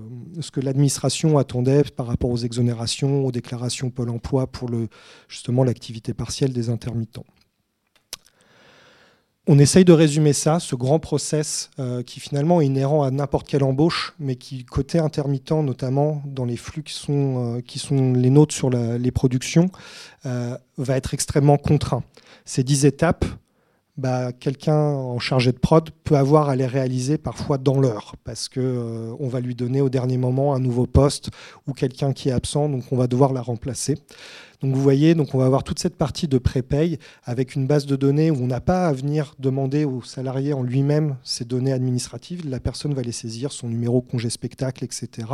que 0.53 0.61
l'administration 0.61 1.39
attendait 1.39 1.85
par 1.85 2.07
rapport 2.07 2.31
aux 2.31 2.39
exonérations, 2.39 3.25
aux 3.25 3.33
déclarations 3.33 3.91
Pôle 3.91 4.11
emploi 4.11 4.47
pour 4.47 4.71
justement 5.29 5.65
l'activité 5.65 6.13
partielle 6.13 6.53
des 6.53 6.69
intermittents. 6.69 7.25
On 9.49 9.59
essaye 9.59 9.85
de 9.85 9.93
résumer 9.93 10.33
ça, 10.35 10.61
ce 10.61 10.77
grand 10.77 11.01
process 11.01 11.69
euh, 11.81 12.05
qui 12.05 12.21
finalement 12.21 12.61
est 12.61 12.67
inhérent 12.67 13.03
à 13.03 13.11
n'importe 13.11 13.49
quelle 13.49 13.65
embauche, 13.65 14.15
mais 14.21 14.37
qui, 14.37 14.65
côté 14.65 15.01
intermittent, 15.01 15.51
notamment 15.51 16.23
dans 16.27 16.45
les 16.45 16.57
flux 16.57 16.85
qui 16.85 16.95
sont, 16.95 17.59
euh, 17.59 18.13
les 18.15 18.31
nôtres 18.31 18.55
sur 18.55 18.71
les 18.71 19.11
productions, 19.11 19.69
euh, 20.27 20.57
va 20.79 20.97
être 20.97 21.13
extrêmement 21.13 21.57
contraint. 21.57 22.05
Ces 22.45 22.63
dix 22.63 22.87
étapes, 22.87 23.25
bah, 23.97 24.31
quelqu'un 24.33 24.77
en 24.77 25.19
chargé 25.19 25.51
de 25.51 25.59
prod 25.59 25.91
peut 26.05 26.17
avoir 26.17 26.49
à 26.49 26.55
les 26.55 26.67
réaliser 26.67 27.19
parfois 27.19 27.59
dans 27.59 27.81
l'heure, 27.81 28.15
parce 28.23 28.49
qu'on 28.49 29.17
on 29.19 29.29
va 29.29 29.41
lui 29.41 29.57
donner 29.57 29.81
au 29.81 29.89
dernier 29.89 30.19
moment 30.19 30.55
un 30.55 30.61
nouveau 30.61 30.87
poste 30.87 31.31
ou 31.67 31.73
quelqu'un 31.73 32.13
qui 32.13 32.29
est 32.29 32.33
absent, 32.33 32.69
donc 32.69 32.85
on 32.93 32.97
va 32.97 33.09
devoir 33.09 33.33
la 33.33 33.43
remplacer. 33.43 33.99
Donc 34.63 34.77
vous 34.77 34.83
voyez, 34.83 35.17
on 35.19 35.39
va 35.39 35.47
avoir 35.47 35.65
toute 35.65 35.81
cette 35.81 35.97
partie 35.97 36.29
de 36.29 36.39
pré-paye 36.39 36.99
avec 37.25 37.57
une 37.57 37.67
base 37.67 37.85
de 37.87 37.97
données 37.97 38.31
où 38.31 38.37
on 38.37 38.47
n'a 38.47 38.61
pas 38.61 38.87
à 38.87 38.93
venir 38.93 39.35
demander 39.41 39.85
au 39.85 40.03
salarié 40.03 40.53
en 40.53 40.63
lui-même 40.63 41.17
ces 41.25 41.45
données 41.45 41.73
administratives. 41.73 42.49
La 42.49 42.61
personne 42.61 42.95
va 42.95 43.03
les 43.03 43.13
saisir, 43.13 43.51
son 43.51 43.69
numéro 43.69 44.01
congé 44.01 44.31
spectacle, 44.31 44.85
etc. 44.85 45.29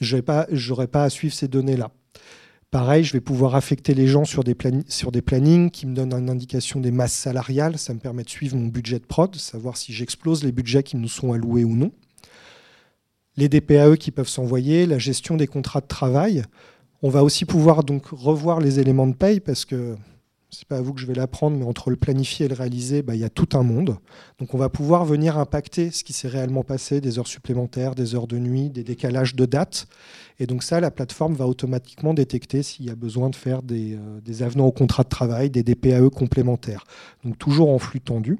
Je 0.00 0.16
n'aurai 0.16 0.86
pas, 0.86 1.04
à 1.04 1.10
suivre 1.10 1.34
ces 1.34 1.48
données-là. 1.48 1.90
Pareil, 2.70 3.04
je 3.04 3.12
vais 3.12 3.20
pouvoir 3.20 3.54
affecter 3.54 3.92
les 3.92 4.06
gens 4.06 4.24
sur 4.24 4.42
des, 4.42 4.56
sur 4.88 5.12
des 5.12 5.22
plannings 5.22 5.70
qui 5.70 5.86
me 5.86 5.94
donnent 5.94 6.14
une 6.14 6.30
indication 6.30 6.80
des 6.80 6.90
masses 6.90 7.12
salariales. 7.12 7.78
Ça 7.78 7.92
me 7.92 8.00
permet 8.00 8.24
de 8.24 8.30
suivre 8.30 8.56
mon 8.56 8.68
budget 8.68 8.98
de 8.98 9.04
prod, 9.04 9.36
savoir 9.36 9.76
si 9.76 9.92
j'explose 9.92 10.42
les 10.42 10.50
budgets 10.50 10.82
qui 10.82 10.96
nous 10.96 11.08
sont 11.08 11.34
alloués 11.34 11.64
ou 11.64 11.76
non. 11.76 11.92
Les 13.36 13.48
DPAE 13.48 13.96
qui 13.96 14.10
peuvent 14.10 14.28
s'envoyer, 14.28 14.86
la 14.86 14.98
gestion 14.98 15.36
des 15.36 15.46
contrats 15.46 15.82
de 15.82 15.86
travail. 15.86 16.44
On 17.06 17.10
va 17.10 17.22
aussi 17.22 17.44
pouvoir 17.44 17.84
donc 17.84 18.06
revoir 18.06 18.60
les 18.60 18.80
éléments 18.80 19.06
de 19.06 19.12
paye 19.12 19.38
parce 19.38 19.66
que 19.66 19.94
c'est 20.48 20.66
pas 20.66 20.78
à 20.78 20.80
vous 20.80 20.94
que 20.94 21.00
je 21.02 21.06
vais 21.06 21.12
l'apprendre, 21.12 21.54
mais 21.54 21.66
entre 21.66 21.90
le 21.90 21.96
planifier 21.96 22.46
et 22.46 22.48
le 22.48 22.54
réaliser, 22.54 23.02
bah, 23.02 23.14
il 23.14 23.20
y 23.20 23.24
a 23.24 23.28
tout 23.28 23.50
un 23.52 23.62
monde. 23.62 23.98
Donc 24.38 24.54
on 24.54 24.56
va 24.56 24.70
pouvoir 24.70 25.04
venir 25.04 25.36
impacter 25.36 25.90
ce 25.90 26.02
qui 26.02 26.14
s'est 26.14 26.28
réellement 26.28 26.62
passé, 26.62 27.02
des 27.02 27.18
heures 27.18 27.26
supplémentaires, 27.26 27.94
des 27.94 28.14
heures 28.14 28.26
de 28.26 28.38
nuit, 28.38 28.70
des 28.70 28.84
décalages 28.84 29.34
de 29.34 29.44
dates. 29.44 29.86
Et 30.38 30.46
donc 30.46 30.62
ça, 30.62 30.80
la 30.80 30.90
plateforme 30.90 31.34
va 31.34 31.46
automatiquement 31.46 32.14
détecter 32.14 32.62
s'il 32.62 32.86
y 32.86 32.90
a 32.90 32.94
besoin 32.94 33.28
de 33.28 33.36
faire 33.36 33.62
des, 33.62 33.98
euh, 33.98 34.42
avenants 34.42 34.68
au 34.68 34.72
contrat 34.72 35.02
de 35.02 35.10
travail, 35.10 35.50
des 35.50 35.62
DPAE 35.62 36.08
complémentaires. 36.08 36.84
Donc 37.22 37.36
toujours 37.36 37.68
en 37.68 37.78
flux 37.78 38.00
tendu. 38.00 38.38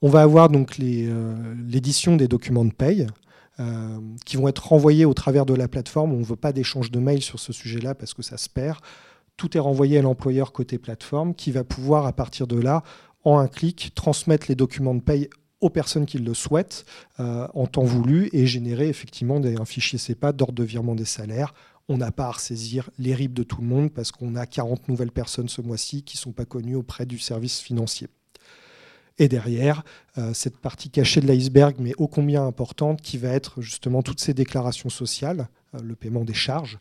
On 0.00 0.08
va 0.08 0.22
avoir 0.22 0.48
donc 0.48 0.80
euh, 0.80 1.54
l'édition 1.68 2.16
des 2.16 2.28
documents 2.28 2.64
de 2.64 2.72
paye. 2.72 3.06
Euh, 3.58 3.98
qui 4.26 4.36
vont 4.36 4.48
être 4.48 4.68
renvoyés 4.68 5.06
au 5.06 5.14
travers 5.14 5.46
de 5.46 5.54
la 5.54 5.66
plateforme. 5.66 6.12
On 6.12 6.18
ne 6.18 6.24
veut 6.24 6.36
pas 6.36 6.52
d'échange 6.52 6.90
de 6.90 6.98
mails 6.98 7.22
sur 7.22 7.38
ce 7.38 7.54
sujet-là 7.54 7.94
parce 7.94 8.12
que 8.12 8.20
ça 8.20 8.36
se 8.36 8.50
perd 8.50 8.80
tout 9.36 9.56
est 9.56 9.60
renvoyé 9.60 9.98
à 9.98 10.02
l'employeur 10.02 10.52
côté 10.52 10.78
plateforme 10.78 11.34
qui 11.34 11.52
va 11.52 11.64
pouvoir 11.64 12.06
à 12.06 12.12
partir 12.12 12.46
de 12.46 12.58
là, 12.58 12.82
en 13.24 13.38
un 13.38 13.48
clic, 13.48 13.92
transmettre 13.94 14.46
les 14.48 14.54
documents 14.54 14.94
de 14.94 15.00
paye 15.00 15.28
aux 15.60 15.70
personnes 15.70 16.06
qui 16.06 16.18
le 16.18 16.34
souhaitent 16.34 16.84
euh, 17.18 17.48
en 17.54 17.66
temps 17.66 17.84
voulu 17.84 18.28
et 18.32 18.46
générer 18.46 18.88
effectivement 18.88 19.36
un 19.36 19.64
fichier 19.64 19.98
CEPA 19.98 20.32
d'ordre 20.32 20.54
de 20.54 20.64
virement 20.64 20.94
des 20.94 21.04
salaires. 21.04 21.54
On 21.88 21.96
n'a 21.96 22.12
pas 22.12 22.26
à 22.26 22.32
ressaisir 22.32 22.90
les 22.98 23.14
RIB 23.14 23.32
de 23.32 23.42
tout 23.42 23.60
le 23.60 23.66
monde 23.66 23.90
parce 23.90 24.12
qu'on 24.12 24.36
a 24.36 24.46
40 24.46 24.88
nouvelles 24.88 25.12
personnes 25.12 25.48
ce 25.48 25.60
mois-ci 25.60 26.02
qui 26.02 26.16
ne 26.16 26.20
sont 26.20 26.32
pas 26.32 26.44
connues 26.44 26.76
auprès 26.76 27.06
du 27.06 27.18
service 27.18 27.60
financier. 27.60 28.08
Et 29.18 29.28
derrière, 29.28 29.82
euh, 30.18 30.34
cette 30.34 30.58
partie 30.58 30.90
cachée 30.90 31.20
de 31.20 31.26
l'iceberg, 31.26 31.76
mais 31.78 31.94
ô 31.96 32.06
combien 32.06 32.46
importante, 32.46 33.00
qui 33.00 33.16
va 33.16 33.30
être 33.30 33.62
justement 33.62 34.02
toutes 34.02 34.20
ces 34.20 34.34
déclarations 34.34 34.90
sociales, 34.90 35.48
euh, 35.74 35.80
le 35.82 35.96
paiement 35.96 36.24
des 36.24 36.34
charges, 36.34 36.78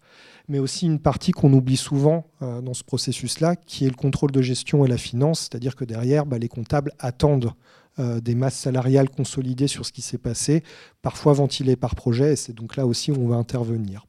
mais 0.49 0.59
aussi 0.59 0.85
une 0.85 0.99
partie 0.99 1.31
qu'on 1.31 1.53
oublie 1.53 1.77
souvent 1.77 2.25
euh, 2.41 2.61
dans 2.61 2.73
ce 2.73 2.83
processus-là, 2.83 3.55
qui 3.55 3.85
est 3.85 3.89
le 3.89 3.95
contrôle 3.95 4.31
de 4.31 4.41
gestion 4.41 4.83
et 4.85 4.89
la 4.89 4.97
finance, 4.97 5.41
c'est-à-dire 5.41 5.77
que 5.77 5.85
derrière, 5.85 6.25
bah, 6.25 6.37
les 6.37 6.49
comptables 6.49 6.91
attendent 6.99 7.53
des 7.97 8.35
masses 8.35 8.57
salariales 8.57 9.09
consolidées 9.09 9.69
sur 9.69 9.85
ce 9.85 9.93
qui 9.93 10.01
s'est 10.01 10.17
passé, 10.17 10.63
parfois 11.01 11.31
ventilées 11.31 11.77
par 11.77 11.95
projet, 11.95 12.33
et 12.33 12.35
c'est 12.35 12.51
donc 12.51 12.75
là 12.75 12.85
aussi 12.85 13.09
où 13.09 13.15
on 13.15 13.29
va 13.29 13.37
intervenir. 13.37 14.05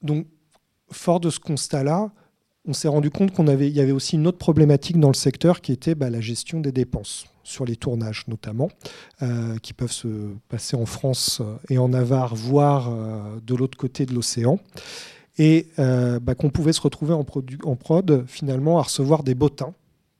Donc, 0.00 0.28
fort 0.92 1.18
de 1.18 1.28
ce 1.28 1.40
constat-là, 1.40 2.12
on 2.66 2.72
s'est 2.72 2.88
rendu 2.88 3.10
compte 3.10 3.32
qu'il 3.32 3.68
y 3.68 3.80
avait 3.80 3.92
aussi 3.92 4.16
une 4.16 4.26
autre 4.26 4.38
problématique 4.38 4.98
dans 4.98 5.08
le 5.08 5.14
secteur 5.14 5.60
qui 5.60 5.72
était 5.72 5.94
bah, 5.94 6.10
la 6.10 6.20
gestion 6.20 6.60
des 6.60 6.72
dépenses, 6.72 7.26
sur 7.44 7.64
les 7.64 7.76
tournages 7.76 8.24
notamment, 8.28 8.68
euh, 9.22 9.56
qui 9.58 9.72
peuvent 9.72 9.92
se 9.92 10.08
passer 10.48 10.76
en 10.76 10.86
France 10.86 11.42
et 11.70 11.78
en 11.78 11.88
Navarre, 11.88 12.34
voire 12.34 12.90
euh, 12.90 13.40
de 13.46 13.54
l'autre 13.54 13.78
côté 13.78 14.06
de 14.06 14.14
l'océan. 14.14 14.58
Et 15.38 15.68
euh, 15.78 16.18
bah, 16.18 16.34
qu'on 16.34 16.50
pouvait 16.50 16.72
se 16.72 16.80
retrouver 16.80 17.14
en, 17.14 17.24
en 17.64 17.76
prod 17.76 18.24
finalement 18.26 18.78
à 18.78 18.82
recevoir 18.82 19.22
des 19.22 19.34
bottins 19.34 19.74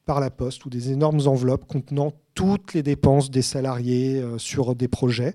par 0.06 0.20
la 0.20 0.30
poste 0.30 0.64
ou 0.64 0.70
des 0.70 0.92
énormes 0.92 1.20
enveloppes 1.26 1.66
contenant 1.66 2.12
toutes 2.34 2.74
les 2.74 2.82
dépenses 2.82 3.30
des 3.30 3.42
salariés 3.42 4.20
euh, 4.20 4.38
sur 4.38 4.76
des 4.76 4.88
projets 4.88 5.34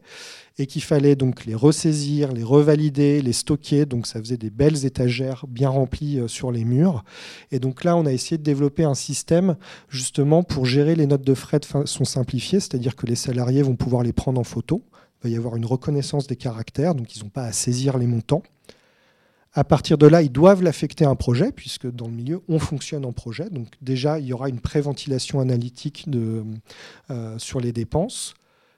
et 0.58 0.66
qu'il 0.66 0.82
fallait 0.82 1.16
donc 1.16 1.46
les 1.46 1.56
ressaisir, 1.56 2.32
les 2.32 2.44
revalider, 2.44 3.22
les 3.22 3.34
stocker. 3.34 3.86
Donc 3.86 4.08
ça 4.08 4.20
faisait 4.20 4.38
des 4.38 4.50
belles 4.50 4.86
étagères 4.86 5.46
bien 5.48 5.70
remplies 5.70 6.20
euh, 6.20 6.28
sur 6.28 6.52
les 6.52 6.64
murs. 6.64 7.04
Et 7.52 7.60
donc 7.60 7.84
là, 7.84 7.98
on 7.98 8.06
a 8.06 8.14
essayé 8.14 8.38
de 8.38 8.44
développer 8.44 8.84
un 8.84 8.96
système 8.96 9.58
justement 9.90 10.42
pour 10.44 10.66
gérer 10.66 10.96
les 10.96 11.06
notes 11.06 11.26
de 11.26 11.34
frais 11.34 11.60
de 11.60 11.66
façon 11.66 12.06
simplifiée, 12.06 12.60
c'est-à-dire 12.60 12.96
que 12.96 13.06
les 13.06 13.16
salariés 13.16 13.64
vont 13.64 13.76
pouvoir 13.76 14.04
les 14.04 14.14
prendre 14.14 14.40
en 14.40 14.46
photo. 14.46 14.84
Il 15.24 15.30
va 15.30 15.36
y 15.36 15.38
avoir 15.38 15.56
une 15.56 15.66
reconnaissance 15.66 16.28
des 16.28 16.38
caractères, 16.38 16.96
donc 16.96 17.16
ils 17.16 17.24
n'ont 17.24 17.30
pas 17.30 17.44
à 17.44 17.52
saisir 17.52 17.98
les 17.98 18.08
montants. 18.08 18.44
À 19.54 19.66
partir 19.66 19.98
de 19.98 20.08
là, 20.08 20.22
ils 20.22 20.32
doivent 20.32 20.64
l'affecter 20.64 21.04
à 21.04 21.10
un 21.10 21.16
projet, 21.16 21.52
puisque 21.52 21.90
dans 21.92 22.08
le 22.08 22.14
milieu, 22.14 22.42
on 22.48 22.58
fonctionne 22.58 23.06
en 23.06 23.12
projet. 23.12 23.50
Donc 23.50 23.68
déjà, 23.82 24.18
il 24.20 24.26
y 24.26 24.34
aura 24.34 24.48
une 24.48 24.62
préventilation 24.62 25.42
analytique 25.42 26.06
euh, 26.14 27.38
sur 27.38 27.60
les 27.60 27.74
dépenses. 27.74 28.34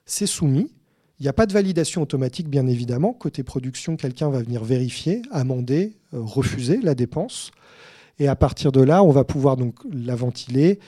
C'est 0.05 0.25
soumis. 0.25 0.71
Il 1.19 1.23
n'y 1.23 1.29
a 1.29 1.33
pas 1.33 1.45
de 1.45 1.53
validation 1.53 2.01
automatique, 2.01 2.49
bien 2.49 2.65
évidemment. 2.65 3.13
Côté 3.13 3.43
production, 3.43 3.97
quelqu'un 3.97 4.29
va 4.29 4.41
venir 4.41 4.63
vérifier, 4.63 5.21
amender, 5.31 5.93
euh, 6.15 6.19
refuser 6.21 6.79
la 6.81 6.95
dépense. 6.95 7.51
Et 8.17 8.27
à 8.27 8.35
partir 8.35 8.71
de 8.71 8.81
là, 8.81 9.03
on 9.03 9.11
va 9.11 9.23
pouvoir 9.23 9.57
donc 9.57 9.75
la 9.91 10.15
ventiler, 10.15 10.79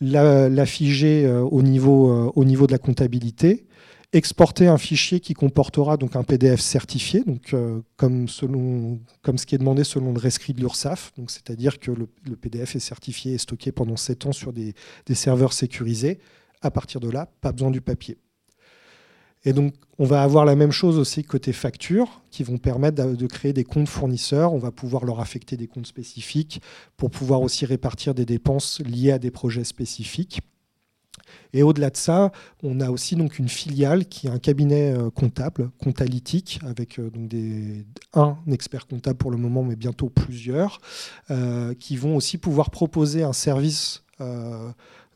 la, 0.00 0.64
figer 0.64 1.26
euh, 1.26 1.42
au 1.42 1.62
niveau 1.62 2.32
de 2.34 2.72
la 2.72 2.78
comptabilité 2.78 3.66
exporter 4.12 4.66
un 4.66 4.78
fichier 4.78 5.20
qui 5.20 5.34
comportera 5.34 5.96
donc 5.96 6.16
un 6.16 6.24
PDF 6.24 6.60
certifié, 6.60 7.22
donc 7.22 7.54
euh, 7.54 7.80
comme, 7.96 8.26
ce 8.28 9.46
qui 9.46 9.54
est 9.54 9.58
demandé 9.58 9.84
selon 9.84 10.12
le 10.12 10.18
rescrit 10.18 10.52
de 10.52 10.60
l'URSSAF, 10.60 11.12
donc 11.16 11.30
c'est-à-dire 11.30 11.78
que 11.78 11.92
le, 11.92 12.06
PDF 12.36 12.74
est 12.76 12.80
certifié 12.80 13.34
et 13.34 13.38
stocké 13.38 13.70
pendant 13.70 13.96
7 13.96 14.26
ans 14.26 14.32
sur 14.32 14.52
des, 14.52 14.74
serveurs 15.14 15.52
sécurisés. 15.52 16.18
À 16.62 16.70
partir 16.70 17.00
de 17.00 17.08
là, 17.08 17.26
pas 17.40 17.52
besoin 17.52 17.70
du 17.70 17.80
papier. 17.80 18.18
Et 19.44 19.54
donc, 19.54 19.72
on 19.98 20.04
va 20.04 20.22
avoir 20.22 20.44
la 20.44 20.54
même 20.54 20.72
chose 20.72 20.98
aussi 20.98 21.24
côté 21.24 21.54
facture, 21.54 22.20
qui 22.30 22.42
vont 22.42 22.58
permettre 22.58 23.14
de 23.14 23.26
créer 23.26 23.54
des 23.54 23.64
comptes 23.64 23.88
fournisseurs. 23.88 24.52
On 24.52 24.58
va 24.58 24.70
pouvoir 24.70 25.06
leur 25.06 25.20
affecter 25.20 25.56
des 25.56 25.66
comptes 25.66 25.86
spécifiques 25.86 26.60
pour 26.98 27.10
pouvoir 27.10 27.40
aussi 27.40 27.64
répartir 27.64 28.14
des 28.14 28.26
dépenses 28.26 28.80
liées 28.80 29.12
à 29.12 29.18
des 29.18 29.30
projets 29.30 29.64
spécifiques. 29.64 30.40
Et 31.52 31.62
au-delà 31.62 31.90
de 31.90 31.96
ça, 31.96 32.32
on 32.62 32.80
a 32.80 32.90
aussi 32.90 33.16
donc 33.16 33.38
une 33.38 33.48
filiale 33.48 34.06
qui 34.06 34.26
est 34.26 34.30
un 34.30 34.38
cabinet 34.38 34.92
euh, 34.92 35.10
comptable, 35.10 35.70
comptalytique, 35.82 36.60
avec 36.66 36.98
euh, 36.98 37.10
donc 37.10 37.32
un 38.14 38.36
expert 38.50 38.86
comptable 38.86 39.18
pour 39.18 39.30
le 39.30 39.36
moment, 39.36 39.62
mais 39.62 39.76
bientôt 39.76 40.08
plusieurs, 40.08 40.80
euh, 41.30 41.74
qui 41.74 41.96
vont 41.96 42.16
aussi 42.16 42.38
pouvoir 42.38 42.70
proposer 42.70 43.22
un 43.22 43.32
service 43.32 44.02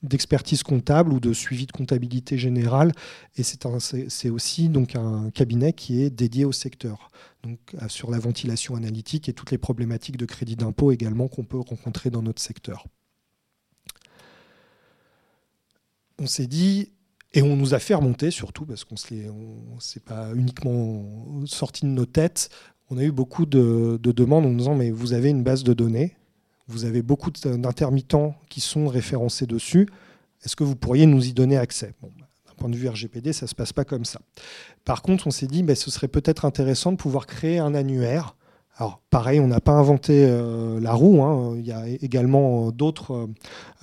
d'expertise 0.02 0.62
comptable 0.62 1.12
ou 1.12 1.20
de 1.20 1.34
suivi 1.34 1.66
de 1.66 1.72
comptabilité 1.72 2.38
générale. 2.38 2.92
Et 3.36 3.42
c'est 3.42 4.30
aussi 4.30 4.70
donc 4.70 4.96
un 4.96 5.28
cabinet 5.28 5.74
qui 5.74 6.02
est 6.02 6.08
dédié 6.08 6.46
au 6.46 6.52
secteur, 6.52 7.10
donc 7.42 7.58
sur 7.88 8.10
la 8.10 8.18
ventilation 8.18 8.76
analytique 8.76 9.28
et 9.28 9.34
toutes 9.34 9.50
les 9.50 9.58
problématiques 9.58 10.16
de 10.16 10.24
crédit 10.24 10.56
d'impôt 10.56 10.90
également 10.90 11.28
qu'on 11.28 11.44
peut 11.44 11.60
rencontrer 11.60 12.08
dans 12.08 12.22
notre 12.22 12.40
secteur. 12.40 12.86
On 16.24 16.26
s'est 16.26 16.46
dit, 16.46 16.90
et 17.34 17.42
on 17.42 17.54
nous 17.54 17.74
a 17.74 17.78
fait 17.78 17.94
remonter 17.94 18.30
surtout, 18.30 18.64
parce 18.64 18.84
qu'on 18.84 18.94
ne 18.94 19.80
s'est 19.80 20.00
pas 20.00 20.30
uniquement 20.34 21.04
sorti 21.44 21.84
de 21.84 21.90
nos 21.90 22.06
têtes, 22.06 22.48
on 22.90 22.96
a 22.96 23.02
eu 23.02 23.12
beaucoup 23.12 23.44
de, 23.44 23.98
demandes 24.02 24.46
en 24.46 24.52
disant, 24.52 24.74
mais 24.74 24.90
vous 24.90 25.12
avez 25.12 25.28
une 25.28 25.42
base 25.42 25.64
de 25.64 25.74
données, 25.74 26.16
vous 26.66 26.86
avez 26.86 27.02
beaucoup 27.02 27.30
d'intermittents 27.30 28.34
qui 28.48 28.60
sont 28.60 28.88
référencés 28.88 29.46
dessus, 29.46 29.86
est-ce 30.44 30.56
que 30.56 30.64
vous 30.64 30.76
pourriez 30.76 31.04
nous 31.04 31.26
y 31.26 31.34
donner 31.34 31.58
accès? 31.58 31.92
Bah, 32.00 32.08
D'un 32.46 32.54
point 32.54 32.70
de 32.70 32.76
vue 32.76 32.88
RGPD, 32.88 33.34
ça 33.34 33.44
ne 33.44 33.48
se 33.50 33.54
passe 33.54 33.74
pas 33.74 33.84
comme 33.84 34.06
ça. 34.06 34.20
Par 34.86 35.02
contre, 35.02 35.26
on 35.26 35.30
s'est 35.30 35.46
dit, 35.46 35.62
bah, 35.62 35.74
ce 35.74 35.90
serait 35.90 36.08
peut-être 36.08 36.46
intéressant 36.46 36.92
de 36.92 36.96
pouvoir 36.96 37.26
créer 37.26 37.58
un 37.58 37.74
annuaire 37.74 38.34
alors 38.76 39.00
pareil, 39.10 39.38
on 39.38 39.46
n'a 39.46 39.60
pas 39.60 39.72
inventé 39.72 40.26
euh, 40.26 40.80
la 40.80 40.92
roue, 40.92 41.22
hein. 41.22 41.54
il 41.56 41.64
y 41.64 41.72
a 41.72 41.86
également 41.86 42.72
d'autres 42.72 43.28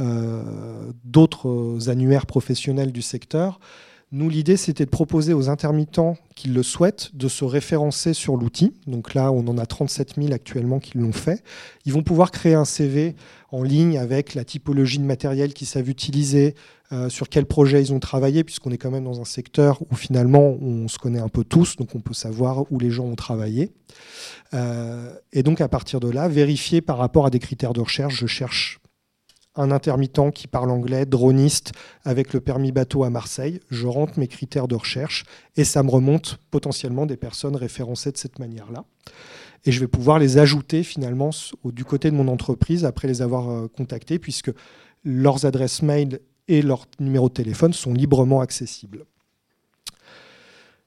euh, 0.01 1.87
annuaires 1.87 2.25
professionnels 2.25 2.91
du 2.91 3.01
secteur. 3.01 3.59
Nous, 4.13 4.29
l'idée, 4.29 4.57
c'était 4.57 4.83
de 4.83 4.89
proposer 4.89 5.33
aux 5.33 5.47
intermittents 5.47 6.17
qui 6.35 6.49
le 6.49 6.63
souhaitent 6.63 7.15
de 7.15 7.29
se 7.29 7.45
référencer 7.45 8.13
sur 8.13 8.35
l'outil. 8.35 8.73
Donc 8.85 9.13
là, 9.13 9.31
on 9.31 9.47
en 9.47 9.57
a 9.57 9.65
37 9.65 10.15
000 10.17 10.33
actuellement 10.33 10.79
qui 10.79 10.97
l'ont 10.97 11.13
fait. 11.13 11.41
Ils 11.85 11.93
vont 11.93 12.03
pouvoir 12.03 12.31
créer 12.31 12.53
un 12.53 12.65
CV 12.65 13.15
en 13.53 13.63
ligne 13.63 13.97
avec 13.97 14.33
la 14.33 14.43
typologie 14.43 14.99
de 14.99 15.05
matériel 15.05 15.53
qu'ils 15.53 15.67
savent 15.67 15.89
utiliser, 15.89 16.55
euh, 16.91 17.07
sur 17.07 17.29
quel 17.29 17.45
projet 17.45 17.81
ils 17.81 17.93
ont 17.93 18.01
travaillé, 18.01 18.43
puisqu'on 18.43 18.71
est 18.71 18.77
quand 18.77 18.91
même 18.91 19.05
dans 19.05 19.21
un 19.21 19.25
secteur 19.25 19.81
où 19.89 19.95
finalement 19.95 20.57
on 20.61 20.89
se 20.89 20.99
connaît 20.99 21.21
un 21.21 21.29
peu 21.29 21.45
tous, 21.45 21.77
donc 21.77 21.95
on 21.95 22.01
peut 22.01 22.13
savoir 22.13 22.69
où 22.69 22.79
les 22.79 22.91
gens 22.91 23.05
ont 23.05 23.15
travaillé. 23.15 23.71
Euh, 24.53 25.13
et 25.31 25.41
donc 25.41 25.61
à 25.61 25.69
partir 25.69 26.01
de 26.01 26.09
là, 26.09 26.27
vérifier 26.27 26.81
par 26.81 26.97
rapport 26.97 27.25
à 27.25 27.29
des 27.29 27.39
critères 27.39 27.71
de 27.71 27.79
recherche, 27.79 28.15
je 28.19 28.27
cherche 28.27 28.80
un 29.55 29.71
intermittent 29.71 30.31
qui 30.33 30.47
parle 30.47 30.71
anglais, 30.71 31.05
droniste, 31.05 31.71
avec 32.03 32.33
le 32.33 32.41
permis 32.41 32.71
bateau 32.71 33.03
à 33.03 33.09
Marseille. 33.09 33.59
Je 33.69 33.87
rentre 33.87 34.19
mes 34.19 34.27
critères 34.27 34.67
de 34.67 34.75
recherche 34.75 35.23
et 35.55 35.63
ça 35.63 35.83
me 35.83 35.89
remonte 35.89 36.39
potentiellement 36.51 37.05
des 37.05 37.17
personnes 37.17 37.55
référencées 37.55 38.11
de 38.11 38.17
cette 38.17 38.39
manière-là. 38.39 38.85
Et 39.65 39.71
je 39.71 39.79
vais 39.79 39.87
pouvoir 39.87 40.19
les 40.19 40.37
ajouter 40.37 40.83
finalement 40.83 41.29
du 41.65 41.85
côté 41.85 42.09
de 42.09 42.15
mon 42.15 42.27
entreprise 42.27 42.85
après 42.85 43.07
les 43.07 43.21
avoir 43.21 43.49
euh, 43.49 43.67
contactés, 43.67 44.17
puisque 44.17 44.51
leurs 45.03 45.45
adresses 45.45 45.81
mail 45.81 46.19
et 46.47 46.61
leurs 46.61 46.87
numéros 46.99 47.29
de 47.29 47.33
téléphone 47.33 47.73
sont 47.73 47.93
librement 47.93 48.41
accessibles. 48.41 49.05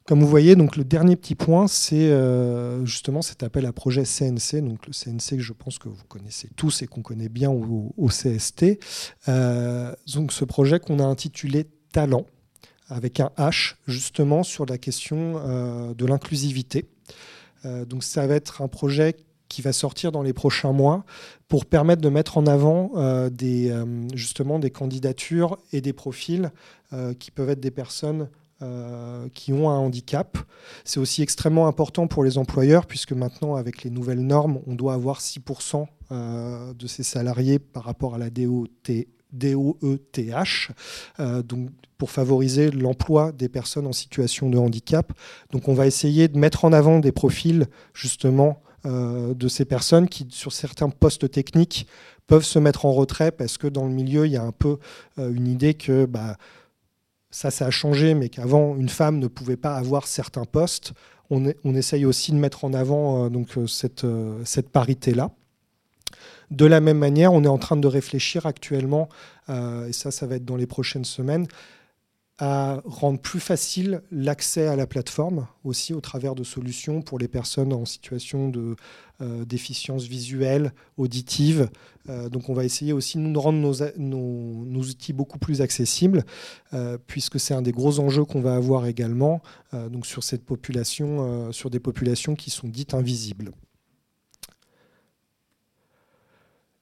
Comme 0.07 0.21
vous 0.21 0.29
voyez, 0.29 0.55
donc 0.55 0.77
le 0.77 0.85
dernier 0.85 1.17
petit 1.17 1.35
point, 1.35 1.67
c'est 1.67 2.11
euh, 2.11 2.85
justement 2.85 3.23
cet 3.23 3.43
appel 3.43 3.65
à 3.65 3.73
projet 3.73 4.03
CNC. 4.03 4.61
Donc 4.61 4.87
le 4.87 4.93
CNC, 4.93 5.41
je 5.41 5.53
pense 5.55 5.79
que 5.79 5.89
vous 5.89 6.05
connaissez 6.09 6.51
tous 6.57 6.83
et 6.83 6.87
qu'on 6.87 7.01
connaît 7.01 7.31
bien 7.31 7.51
au, 7.51 8.09
CST. 8.09 8.79
Euh, 9.29 9.95
ce 10.05 10.45
projet 10.45 10.79
qu'on 10.79 10.99
a 10.99 11.05
intitulé 11.05 11.65
Talent, 11.91 12.27
avec 12.89 13.19
un 13.19 13.31
H, 13.39 13.77
justement 13.87 14.43
sur 14.43 14.67
la 14.67 14.77
question 14.77 15.37
euh, 15.39 15.95
de 15.95 16.05
l'inclusivité. 16.05 16.87
donc 17.65 18.05
ça 18.05 18.27
va 18.27 18.35
être 18.35 18.61
un 18.61 18.69
projet 18.69 19.17
qui 19.49 19.63
va 19.63 19.73
sortir 19.73 20.13
dans 20.13 20.23
les 20.23 20.35
prochains 20.35 20.73
mois 20.73 21.07
pour 21.49 21.65
permettre 21.65 22.03
de 22.03 22.11
mettre 22.11 22.37
en 22.37 22.47
avant 22.47 22.91
des, 23.31 23.73
justement 24.13 24.59
des 24.59 24.71
candidatures 24.71 25.57
et 25.73 25.81
des 25.81 25.93
profils 25.95 26.51
qui 27.19 27.31
peuvent 27.31 27.51
être 27.51 27.61
des 27.61 27.71
personnes 27.71 28.29
qui 29.35 29.53
ont 29.53 29.71
un 29.71 29.77
handicap. 29.77 30.39
C'est 30.85 31.01
aussi 31.01 31.23
extrêmement 31.23 31.67
important 31.67 32.07
pour 32.07 32.25
les 32.25 32.39
employeurs 32.39 32.87
puisque 32.87 33.13
maintenant, 33.13 33.57
avec 33.57 33.83
les 33.85 33.91
nouvelles 33.91 34.25
normes, 34.25 34.61
on 34.67 34.75
doit 34.75 34.95
avoir 34.95 35.21
6% 35.21 35.87
de 36.11 36.87
ces 36.87 37.03
salariés 37.03 37.59
par 37.59 37.85
rapport 37.85 38.15
à 38.15 38.19
la 38.19 38.31
DOETH, 38.31 39.09
euh, 41.21 41.43
donc 41.43 41.71
pour 41.99 42.11
favoriser 42.11 42.71
l'emploi 42.71 43.33
des 43.33 43.49
personnes 43.49 43.87
en 43.87 43.93
situation 43.93 44.51
de 44.51 44.59
handicap. 44.59 45.13
Donc 45.53 45.69
on 45.69 45.75
va 45.75 45.87
essayer 45.87 46.29
de 46.29 46.39
mettre 46.39 46.65
en 46.65 46.73
avant 46.73 46.99
des 46.99 47.13
profils 47.13 47.67
justement 47.95 48.63
euh, 48.87 49.35
de 49.35 49.49
ces 49.49 49.65
personnes 49.65 50.09
qui, 50.09 50.27
sur 50.31 50.53
certains 50.53 50.91
postes 50.91 51.31
techniques, 51.31 51.87
peuvent 52.27 52.45
se 52.45 52.59
mettre 52.59 52.87
en 52.87 52.93
retrait 52.93 53.33
parce 53.33 53.59
que 53.59 53.67
dans 53.67 53.87
le 53.87 53.93
milieu, 53.93 54.27
il 54.27 54.33
y 54.33 54.37
a 54.37 54.43
un 54.43 54.53
peu 54.53 54.79
euh, 55.19 55.33
une 55.33 55.47
idée 55.47 55.75
que 55.75 56.05
bah, 56.05 56.37
ça, 57.35 57.51
ça 57.51 57.67
a 57.67 57.71
changé, 57.71 58.15
mais 58.15 58.29
qu'avant, 58.29 58.77
une 58.77 58.89
femme 58.89 59.19
ne 59.19 59.27
pouvait 59.27 59.57
pas 59.57 59.75
avoir 59.75 60.07
certains 60.07 60.45
postes. 60.45 60.93
On, 61.31 61.45
essaye 61.75 62.05
aussi 62.05 62.31
de 62.31 62.37
mettre 62.37 62.65
en 62.65 62.73
avant 62.73 63.29
donc, 63.29 63.49
cette, 63.67 64.07
cette 64.45 64.69
parité-là. 64.69 65.33
De 66.53 66.65
la 66.65 66.81
même 66.81 66.99
manière, 66.99 67.33
on 67.33 67.43
est 67.43 67.49
en 67.49 67.59
train 67.59 67.77
de 67.77 67.89
réfléchir 67.89 68.47
actuellement, 68.47 69.09
euh, 69.49 69.89
et 69.89 69.93
ça, 69.93 70.13
ça 70.13 70.29
va 70.29 70.37
être 70.37 70.45
dans 70.45 70.55
les 70.55 70.69
prochaines 70.69 71.05
semaines, 71.05 71.49
à 72.39 72.81
rendre 72.85 73.21
plus 73.21 73.39
facile 73.39 74.03
l'accès 74.11 74.67
à 74.67 74.75
la 74.75 74.89
plateforme, 74.89 75.47
aussi 75.63 75.95
au 75.95 76.01
travers 76.01 76.35
de 76.35 76.43
solutions 76.43 77.01
pour 77.01 77.19
les 77.19 77.29
personnes 77.29 77.73
en 77.73 77.85
situation 77.85 78.49
de 78.49 78.75
euh, 79.21 79.45
déficience 79.45 80.05
visuelle, 80.05 80.73
auditive. 80.97 81.69
Euh, 82.09 82.29
donc 82.29 82.49
on 82.49 82.55
va 82.55 82.65
essayer 82.65 82.93
aussi 82.93 83.19
de 83.19 83.39
rendre 83.39 83.59
nos, 83.97 84.81
outils 84.81 85.13
beaucoup 85.13 85.39
plus 85.39 85.63
accessibles, 85.63 86.25
puisque 87.07 87.39
c'est 87.39 87.55
un 87.55 87.63
des 87.63 87.73
gros 87.73 88.01
enjeux 88.01 88.25
qu'on 88.25 88.41
va 88.41 88.57
avoir 88.57 88.87
également 88.87 89.41
donc 89.73 90.05
sur, 90.05 90.25
cette 90.25 90.45
population, 90.45 91.53
sur 91.53 91.71
des 91.71 91.81
populations 91.81 92.35
qui 92.35 92.51
sont 92.51 92.67
dites 92.67 92.95
invisibles. 92.95 93.53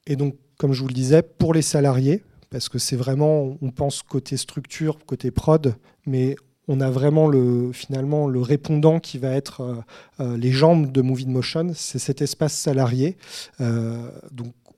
Et 0.06 0.16
donc, 0.16 0.36
comme 0.56 0.72
je 0.72 0.80
vous 0.80 0.88
le 0.88 0.94
disais, 0.94 1.22
pour 1.22 1.54
les 1.54 1.62
salariés, 1.62 2.22
parce 2.52 2.68
que 2.68 2.78
c'est 2.78 2.96
vraiment, 2.96 3.56
on 3.62 3.70
pense 3.70 4.02
côté 4.02 4.36
structure, 4.36 4.98
côté 5.06 5.30
prod, 5.30 5.74
mais 6.06 6.36
on 6.68 6.80
a 6.80 6.90
vraiment 6.90 7.26
le, 7.26 7.72
finalement 7.72 8.28
le 8.28 8.40
répondant 8.40 9.00
qui 9.00 9.18
va 9.18 9.30
être 9.30 9.62
euh, 9.62 9.74
euh, 10.20 10.36
les 10.36 10.52
jambes 10.52 10.92
de 10.92 11.00
Movie 11.00 11.26
Motion, 11.26 11.72
c'est 11.74 11.98
cet 11.98 12.22
espace 12.22 12.52
salarié. 12.52 13.16
Euh, 13.60 14.10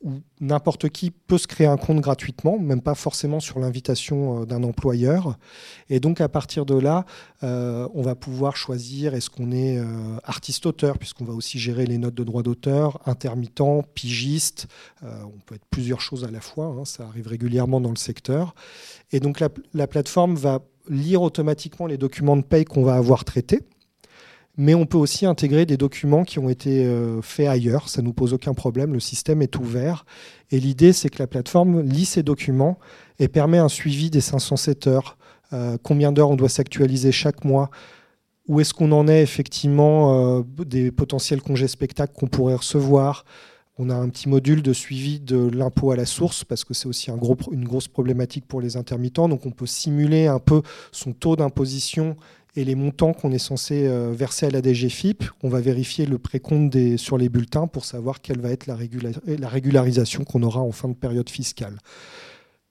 où 0.04 0.20
n'importe 0.40 0.90
qui 0.90 1.10
peut 1.10 1.38
se 1.38 1.46
créer 1.46 1.66
un 1.66 1.78
compte 1.78 2.00
gratuitement, 2.00 2.58
même 2.58 2.82
pas 2.82 2.94
forcément 2.94 3.40
sur 3.40 3.58
l'invitation 3.58 4.42
euh, 4.42 4.44
d'un 4.44 4.62
employeur. 4.62 5.38
Et 5.88 5.98
donc 5.98 6.20
à 6.20 6.28
partir 6.28 6.66
de 6.66 6.78
là, 6.78 7.06
euh, 7.42 7.88
on 7.94 8.02
va 8.02 8.14
pouvoir 8.14 8.54
choisir 8.56 9.14
est-ce 9.14 9.30
qu'on 9.30 9.50
est, 9.50 9.78
euh, 9.78 10.16
artiste-auteur, 10.22 10.98
puisqu'on 10.98 11.24
va 11.24 11.32
aussi 11.32 11.58
gérer 11.58 11.86
les 11.86 11.96
notes 11.96 12.14
de 12.14 12.22
droit 12.22 12.42
d'auteur, 12.42 13.00
intermittent, 13.06 13.54
pigiste, 13.94 14.66
on 15.02 15.38
peut 15.46 15.54
être 15.54 15.64
plusieurs 15.70 16.00
choses 16.00 16.24
à 16.24 16.30
la 16.30 16.40
fois, 16.40 16.66
hein, 16.66 16.84
ça 16.84 17.06
arrive 17.06 17.28
régulièrement 17.28 17.80
dans 17.80 17.90
le 17.90 17.96
secteur. 17.96 18.54
Et 19.12 19.20
donc 19.20 19.40
la 19.40 19.86
plateforme 19.86 20.34
va 20.34 20.60
lire 20.88 21.22
automatiquement 21.22 21.86
les 21.86 21.96
documents 21.96 22.36
de 22.36 22.42
paye 22.42 22.64
qu'on 22.64 22.82
va 22.82 22.94
avoir 22.94 23.24
traités 23.24 23.62
mais 24.56 24.74
on 24.74 24.86
peut 24.86 24.98
aussi 24.98 25.26
intégrer 25.26 25.66
des 25.66 25.76
documents 25.76 26.24
qui 26.24 26.38
ont 26.38 26.48
été 26.48 26.84
euh, 26.84 27.20
faits 27.22 27.48
ailleurs. 27.48 27.88
Ça 27.88 28.02
ne 28.02 28.06
nous 28.06 28.12
pose 28.12 28.32
aucun 28.32 28.54
problème. 28.54 28.92
Le 28.92 29.00
système 29.00 29.42
est 29.42 29.56
ouvert. 29.56 30.06
Et 30.50 30.60
l'idée, 30.60 30.92
c'est 30.92 31.08
que 31.08 31.18
la 31.18 31.26
plateforme 31.26 31.82
lit 31.82 32.04
ces 32.04 32.22
documents 32.22 32.78
et 33.18 33.28
permet 33.28 33.58
un 33.58 33.68
suivi 33.68 34.10
des 34.10 34.20
507 34.20 34.86
heures. 34.86 35.18
Euh, 35.52 35.76
combien 35.82 36.12
d'heures 36.12 36.30
on 36.30 36.36
doit 36.36 36.48
s'actualiser 36.48 37.10
chaque 37.10 37.44
mois? 37.44 37.70
Où 38.46 38.60
est-ce 38.60 38.74
qu'on 38.74 38.92
en 38.92 39.08
est 39.08 39.22
effectivement 39.22 40.38
euh, 40.38 40.42
des 40.64 40.92
potentiels 40.92 41.42
congés 41.42 41.68
spectacles 41.68 42.12
qu'on 42.14 42.28
pourrait 42.28 42.54
recevoir? 42.54 43.24
On 43.76 43.90
a 43.90 43.94
un 43.96 44.08
petit 44.08 44.28
module 44.28 44.62
de 44.62 44.72
suivi 44.72 45.18
de 45.18 45.48
l'impôt 45.48 45.90
à 45.90 45.96
la 45.96 46.06
source 46.06 46.44
parce 46.44 46.62
que 46.62 46.74
c'est 46.74 46.86
aussi 46.86 47.10
une 47.10 47.64
grosse 47.64 47.88
problématique 47.88 48.46
pour 48.46 48.60
les 48.60 48.76
intermittents. 48.76 49.28
Donc 49.28 49.46
on 49.46 49.50
peut 49.50 49.66
simuler 49.66 50.28
un 50.28 50.38
peu 50.38 50.62
son 50.92 51.12
taux 51.12 51.34
d'imposition 51.34 52.16
et 52.56 52.64
les 52.64 52.74
montants 52.74 53.12
qu'on 53.12 53.32
est 53.32 53.38
censé 53.38 53.86
euh, 53.86 54.12
verser 54.12 54.46
à 54.46 54.50
la 54.50 54.62
DGFIP, 54.62 55.24
on 55.42 55.48
va 55.48 55.60
vérifier 55.60 56.06
le 56.06 56.18
précompte 56.18 56.96
sur 56.96 57.18
les 57.18 57.28
bulletins 57.28 57.66
pour 57.66 57.84
savoir 57.84 58.20
quelle 58.20 58.40
va 58.40 58.50
être 58.50 58.66
la, 58.66 58.76
la 59.26 59.48
régularisation 59.48 60.24
qu'on 60.24 60.42
aura 60.42 60.60
en 60.60 60.72
fin 60.72 60.88
de 60.88 60.94
période 60.94 61.28
fiscale. 61.28 61.78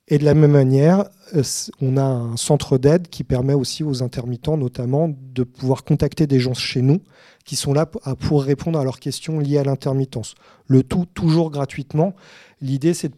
Et 0.10 0.18
de 0.18 0.26
la 0.26 0.34
même 0.34 0.52
manière, 0.52 1.06
euh, 1.34 1.44
on 1.82 1.98
a 1.98 2.04
un 2.04 2.38
centre 2.38 2.78
d'aide 2.78 3.08
qui 3.08 3.24
permet 3.24 3.54
aussi 3.54 3.84
aux 3.84 4.04
intermittents, 4.04 4.58
notamment, 4.58 5.10
de 5.10 5.44
pouvoir 5.44 5.84
contacter 5.84 6.28
des 6.28 6.40
gens 6.40 6.54
chez 6.54 6.82
nous 6.82 7.00
qui 7.46 7.56
sont 7.56 7.74
là 7.74 7.86
pour 7.86 8.44
répondre 8.44 8.80
à 8.80 8.84
leurs 8.84 9.00
questions 9.00 9.40
liées 9.40 9.58
à 9.58 9.64
l'intermittence. 9.64 10.36
Le 10.68 10.84
tout 10.84 11.06
toujours 11.14 11.52
gratuitement. 11.52 12.16
L'idée, 12.62 12.94
c'est 12.94 13.10
de 13.10 13.16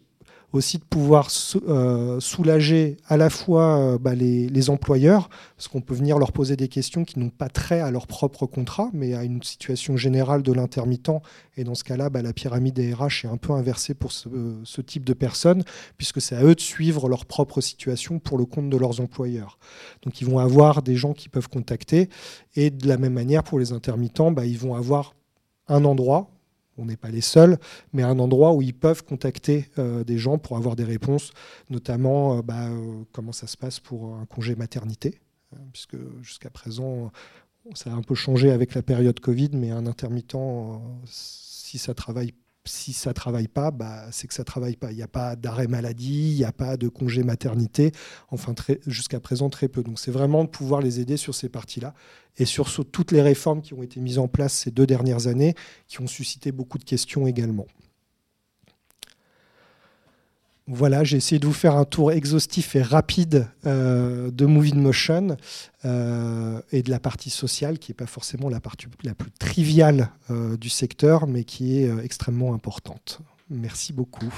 aussi 0.52 0.78
de 0.78 0.84
pouvoir 0.84 1.28
euh, 1.68 2.20
soulager 2.20 2.96
à 3.08 3.16
la 3.16 3.30
fois 3.30 3.78
euh, 3.78 3.98
bah, 3.98 4.14
les, 4.14 4.70
employeurs, 4.70 5.28
parce 5.56 5.68
qu'on 5.68 5.80
peut 5.80 5.94
venir 5.94 6.18
leur 6.18 6.32
poser 6.32 6.56
des 6.56 6.68
questions 6.68 7.04
qui 7.04 7.18
n'ont 7.18 7.30
pas 7.30 7.48
trait 7.48 7.80
à 7.80 7.90
leur 7.90 8.06
propre 8.06 8.46
contrat, 8.46 8.90
mais 8.92 9.14
à 9.14 9.24
une 9.24 9.42
situation 9.42 9.96
générale 9.96 10.42
de 10.42 10.52
l'intermittent. 10.52 11.10
Et 11.56 11.64
dans 11.64 11.74
ce 11.74 11.84
cas-là, 11.84 12.10
bah, 12.10 12.22
la 12.22 12.32
pyramide 12.32 12.74
des 12.74 12.92
RH 12.92 13.24
est 13.24 13.28
un 13.28 13.36
peu 13.36 13.52
inversée 13.52 13.94
pour 13.94 14.12
ce, 14.12 14.28
ce 14.64 14.80
type 14.80 15.04
de 15.04 15.12
personnes, 15.12 15.62
puisque 15.98 16.20
c'est 16.20 16.36
à 16.36 16.42
eux 16.42 16.54
de 16.54 16.60
suivre 16.60 17.08
leur 17.08 17.26
propre 17.26 17.60
situation 17.60 18.18
pour 18.18 18.38
le 18.38 18.44
compte 18.44 18.70
de 18.70 18.76
leurs 18.76 19.00
employeurs. 19.00 19.58
Donc 20.02 20.20
ils 20.20 20.26
vont 20.26 20.38
avoir 20.38 20.82
des 20.82 20.96
gens 20.96 21.12
qui 21.12 21.28
peuvent 21.28 21.48
contacter, 21.48 22.08
et 22.54 22.70
de 22.70 22.88
la 22.88 22.96
même 22.96 23.12
manière 23.12 23.42
pour 23.42 23.58
les 23.58 23.72
intermittents, 23.72 24.32
bah, 24.32 24.46
ils 24.46 24.58
vont 24.58 24.74
avoir 24.74 25.14
un 25.68 25.84
endroit 25.84 26.30
on 26.78 26.86
n'est 26.86 26.96
pas 26.96 27.10
les 27.10 27.20
seuls, 27.20 27.58
mais 27.92 28.02
un 28.02 28.18
endroit 28.18 28.52
où 28.54 28.62
ils 28.62 28.74
peuvent 28.74 29.04
contacter 29.04 29.68
euh, 29.78 30.04
des 30.04 30.18
gens 30.18 30.38
pour 30.38 30.56
avoir 30.56 30.76
des 30.76 30.84
réponses, 30.84 31.32
notamment 31.70 32.38
euh, 32.38 32.42
bah, 32.42 32.68
euh, 32.68 33.02
comment 33.12 33.32
ça 33.32 33.46
se 33.46 33.56
passe 33.56 33.80
pour 33.80 34.16
un 34.16 34.26
congé 34.26 34.54
maternité, 34.56 35.20
puisque 35.72 35.96
jusqu'à 36.22 36.50
présent, 36.50 37.10
ça 37.74 37.90
a 37.90 37.94
un 37.94 38.02
peu 38.02 38.14
changé 38.14 38.50
avec 38.50 38.74
la 38.74 38.82
période 38.82 39.18
Covid, 39.20 39.50
mais 39.54 39.70
un 39.70 39.86
intermittent, 39.86 40.36
si 41.04 41.78
ça 41.78 41.94
travaille 41.94 42.32
si 42.66 42.92
ça 42.92 43.10
ne 43.10 43.14
travaille 43.14 43.48
pas, 43.48 43.70
bah, 43.70 44.06
c'est 44.10 44.26
que 44.26 44.34
ça 44.34 44.42
ne 44.42 44.46
travaille 44.46 44.76
pas. 44.76 44.90
Il 44.90 44.96
n'y 44.96 45.02
a 45.02 45.08
pas 45.08 45.36
d'arrêt 45.36 45.66
maladie, 45.66 46.32
il 46.32 46.36
n'y 46.36 46.44
a 46.44 46.52
pas 46.52 46.76
de 46.76 46.88
congé 46.88 47.22
maternité, 47.22 47.92
enfin 48.30 48.54
jusqu'à 48.86 49.20
présent 49.20 49.50
très 49.50 49.68
peu. 49.68 49.82
Donc 49.82 49.98
c'est 49.98 50.10
vraiment 50.10 50.44
de 50.44 50.48
pouvoir 50.48 50.80
les 50.80 51.00
aider 51.00 51.16
sur 51.16 51.34
ces 51.34 51.48
parties-là 51.48 51.94
et 52.38 52.44
sur, 52.44 52.68
sur 52.68 52.84
toutes 52.84 53.12
les 53.12 53.22
réformes 53.22 53.62
qui 53.62 53.74
ont 53.74 53.82
été 53.82 54.00
mises 54.00 54.18
en 54.18 54.28
place 54.28 54.52
ces 54.52 54.70
deux 54.70 54.86
dernières 54.86 55.26
années, 55.26 55.54
qui 55.88 56.00
ont 56.00 56.06
suscité 56.06 56.52
beaucoup 56.52 56.78
de 56.78 56.84
questions 56.84 57.26
également. 57.26 57.66
Voilà, 60.68 61.04
j'ai 61.04 61.18
essayé 61.18 61.38
de 61.38 61.46
vous 61.46 61.52
faire 61.52 61.76
un 61.76 61.84
tour 61.84 62.10
exhaustif 62.10 62.74
et 62.74 62.82
rapide 62.82 63.46
euh, 63.66 64.32
de 64.32 64.46
Movie 64.46 64.74
Motion 64.74 65.36
euh, 65.84 66.60
et 66.72 66.82
de 66.82 66.90
la 66.90 66.98
partie 66.98 67.30
sociale, 67.30 67.78
qui 67.78 67.92
n'est 67.92 67.96
pas 67.96 68.06
forcément 68.06 68.48
la 68.48 68.58
partie 68.58 68.86
la 69.04 69.14
plus 69.14 69.30
triviale 69.30 70.10
euh, 70.30 70.56
du 70.56 70.68
secteur, 70.68 71.28
mais 71.28 71.44
qui 71.44 71.78
est 71.78 72.04
extrêmement 72.04 72.52
importante. 72.52 73.20
Merci 73.48 73.92
beaucoup. 73.92 74.32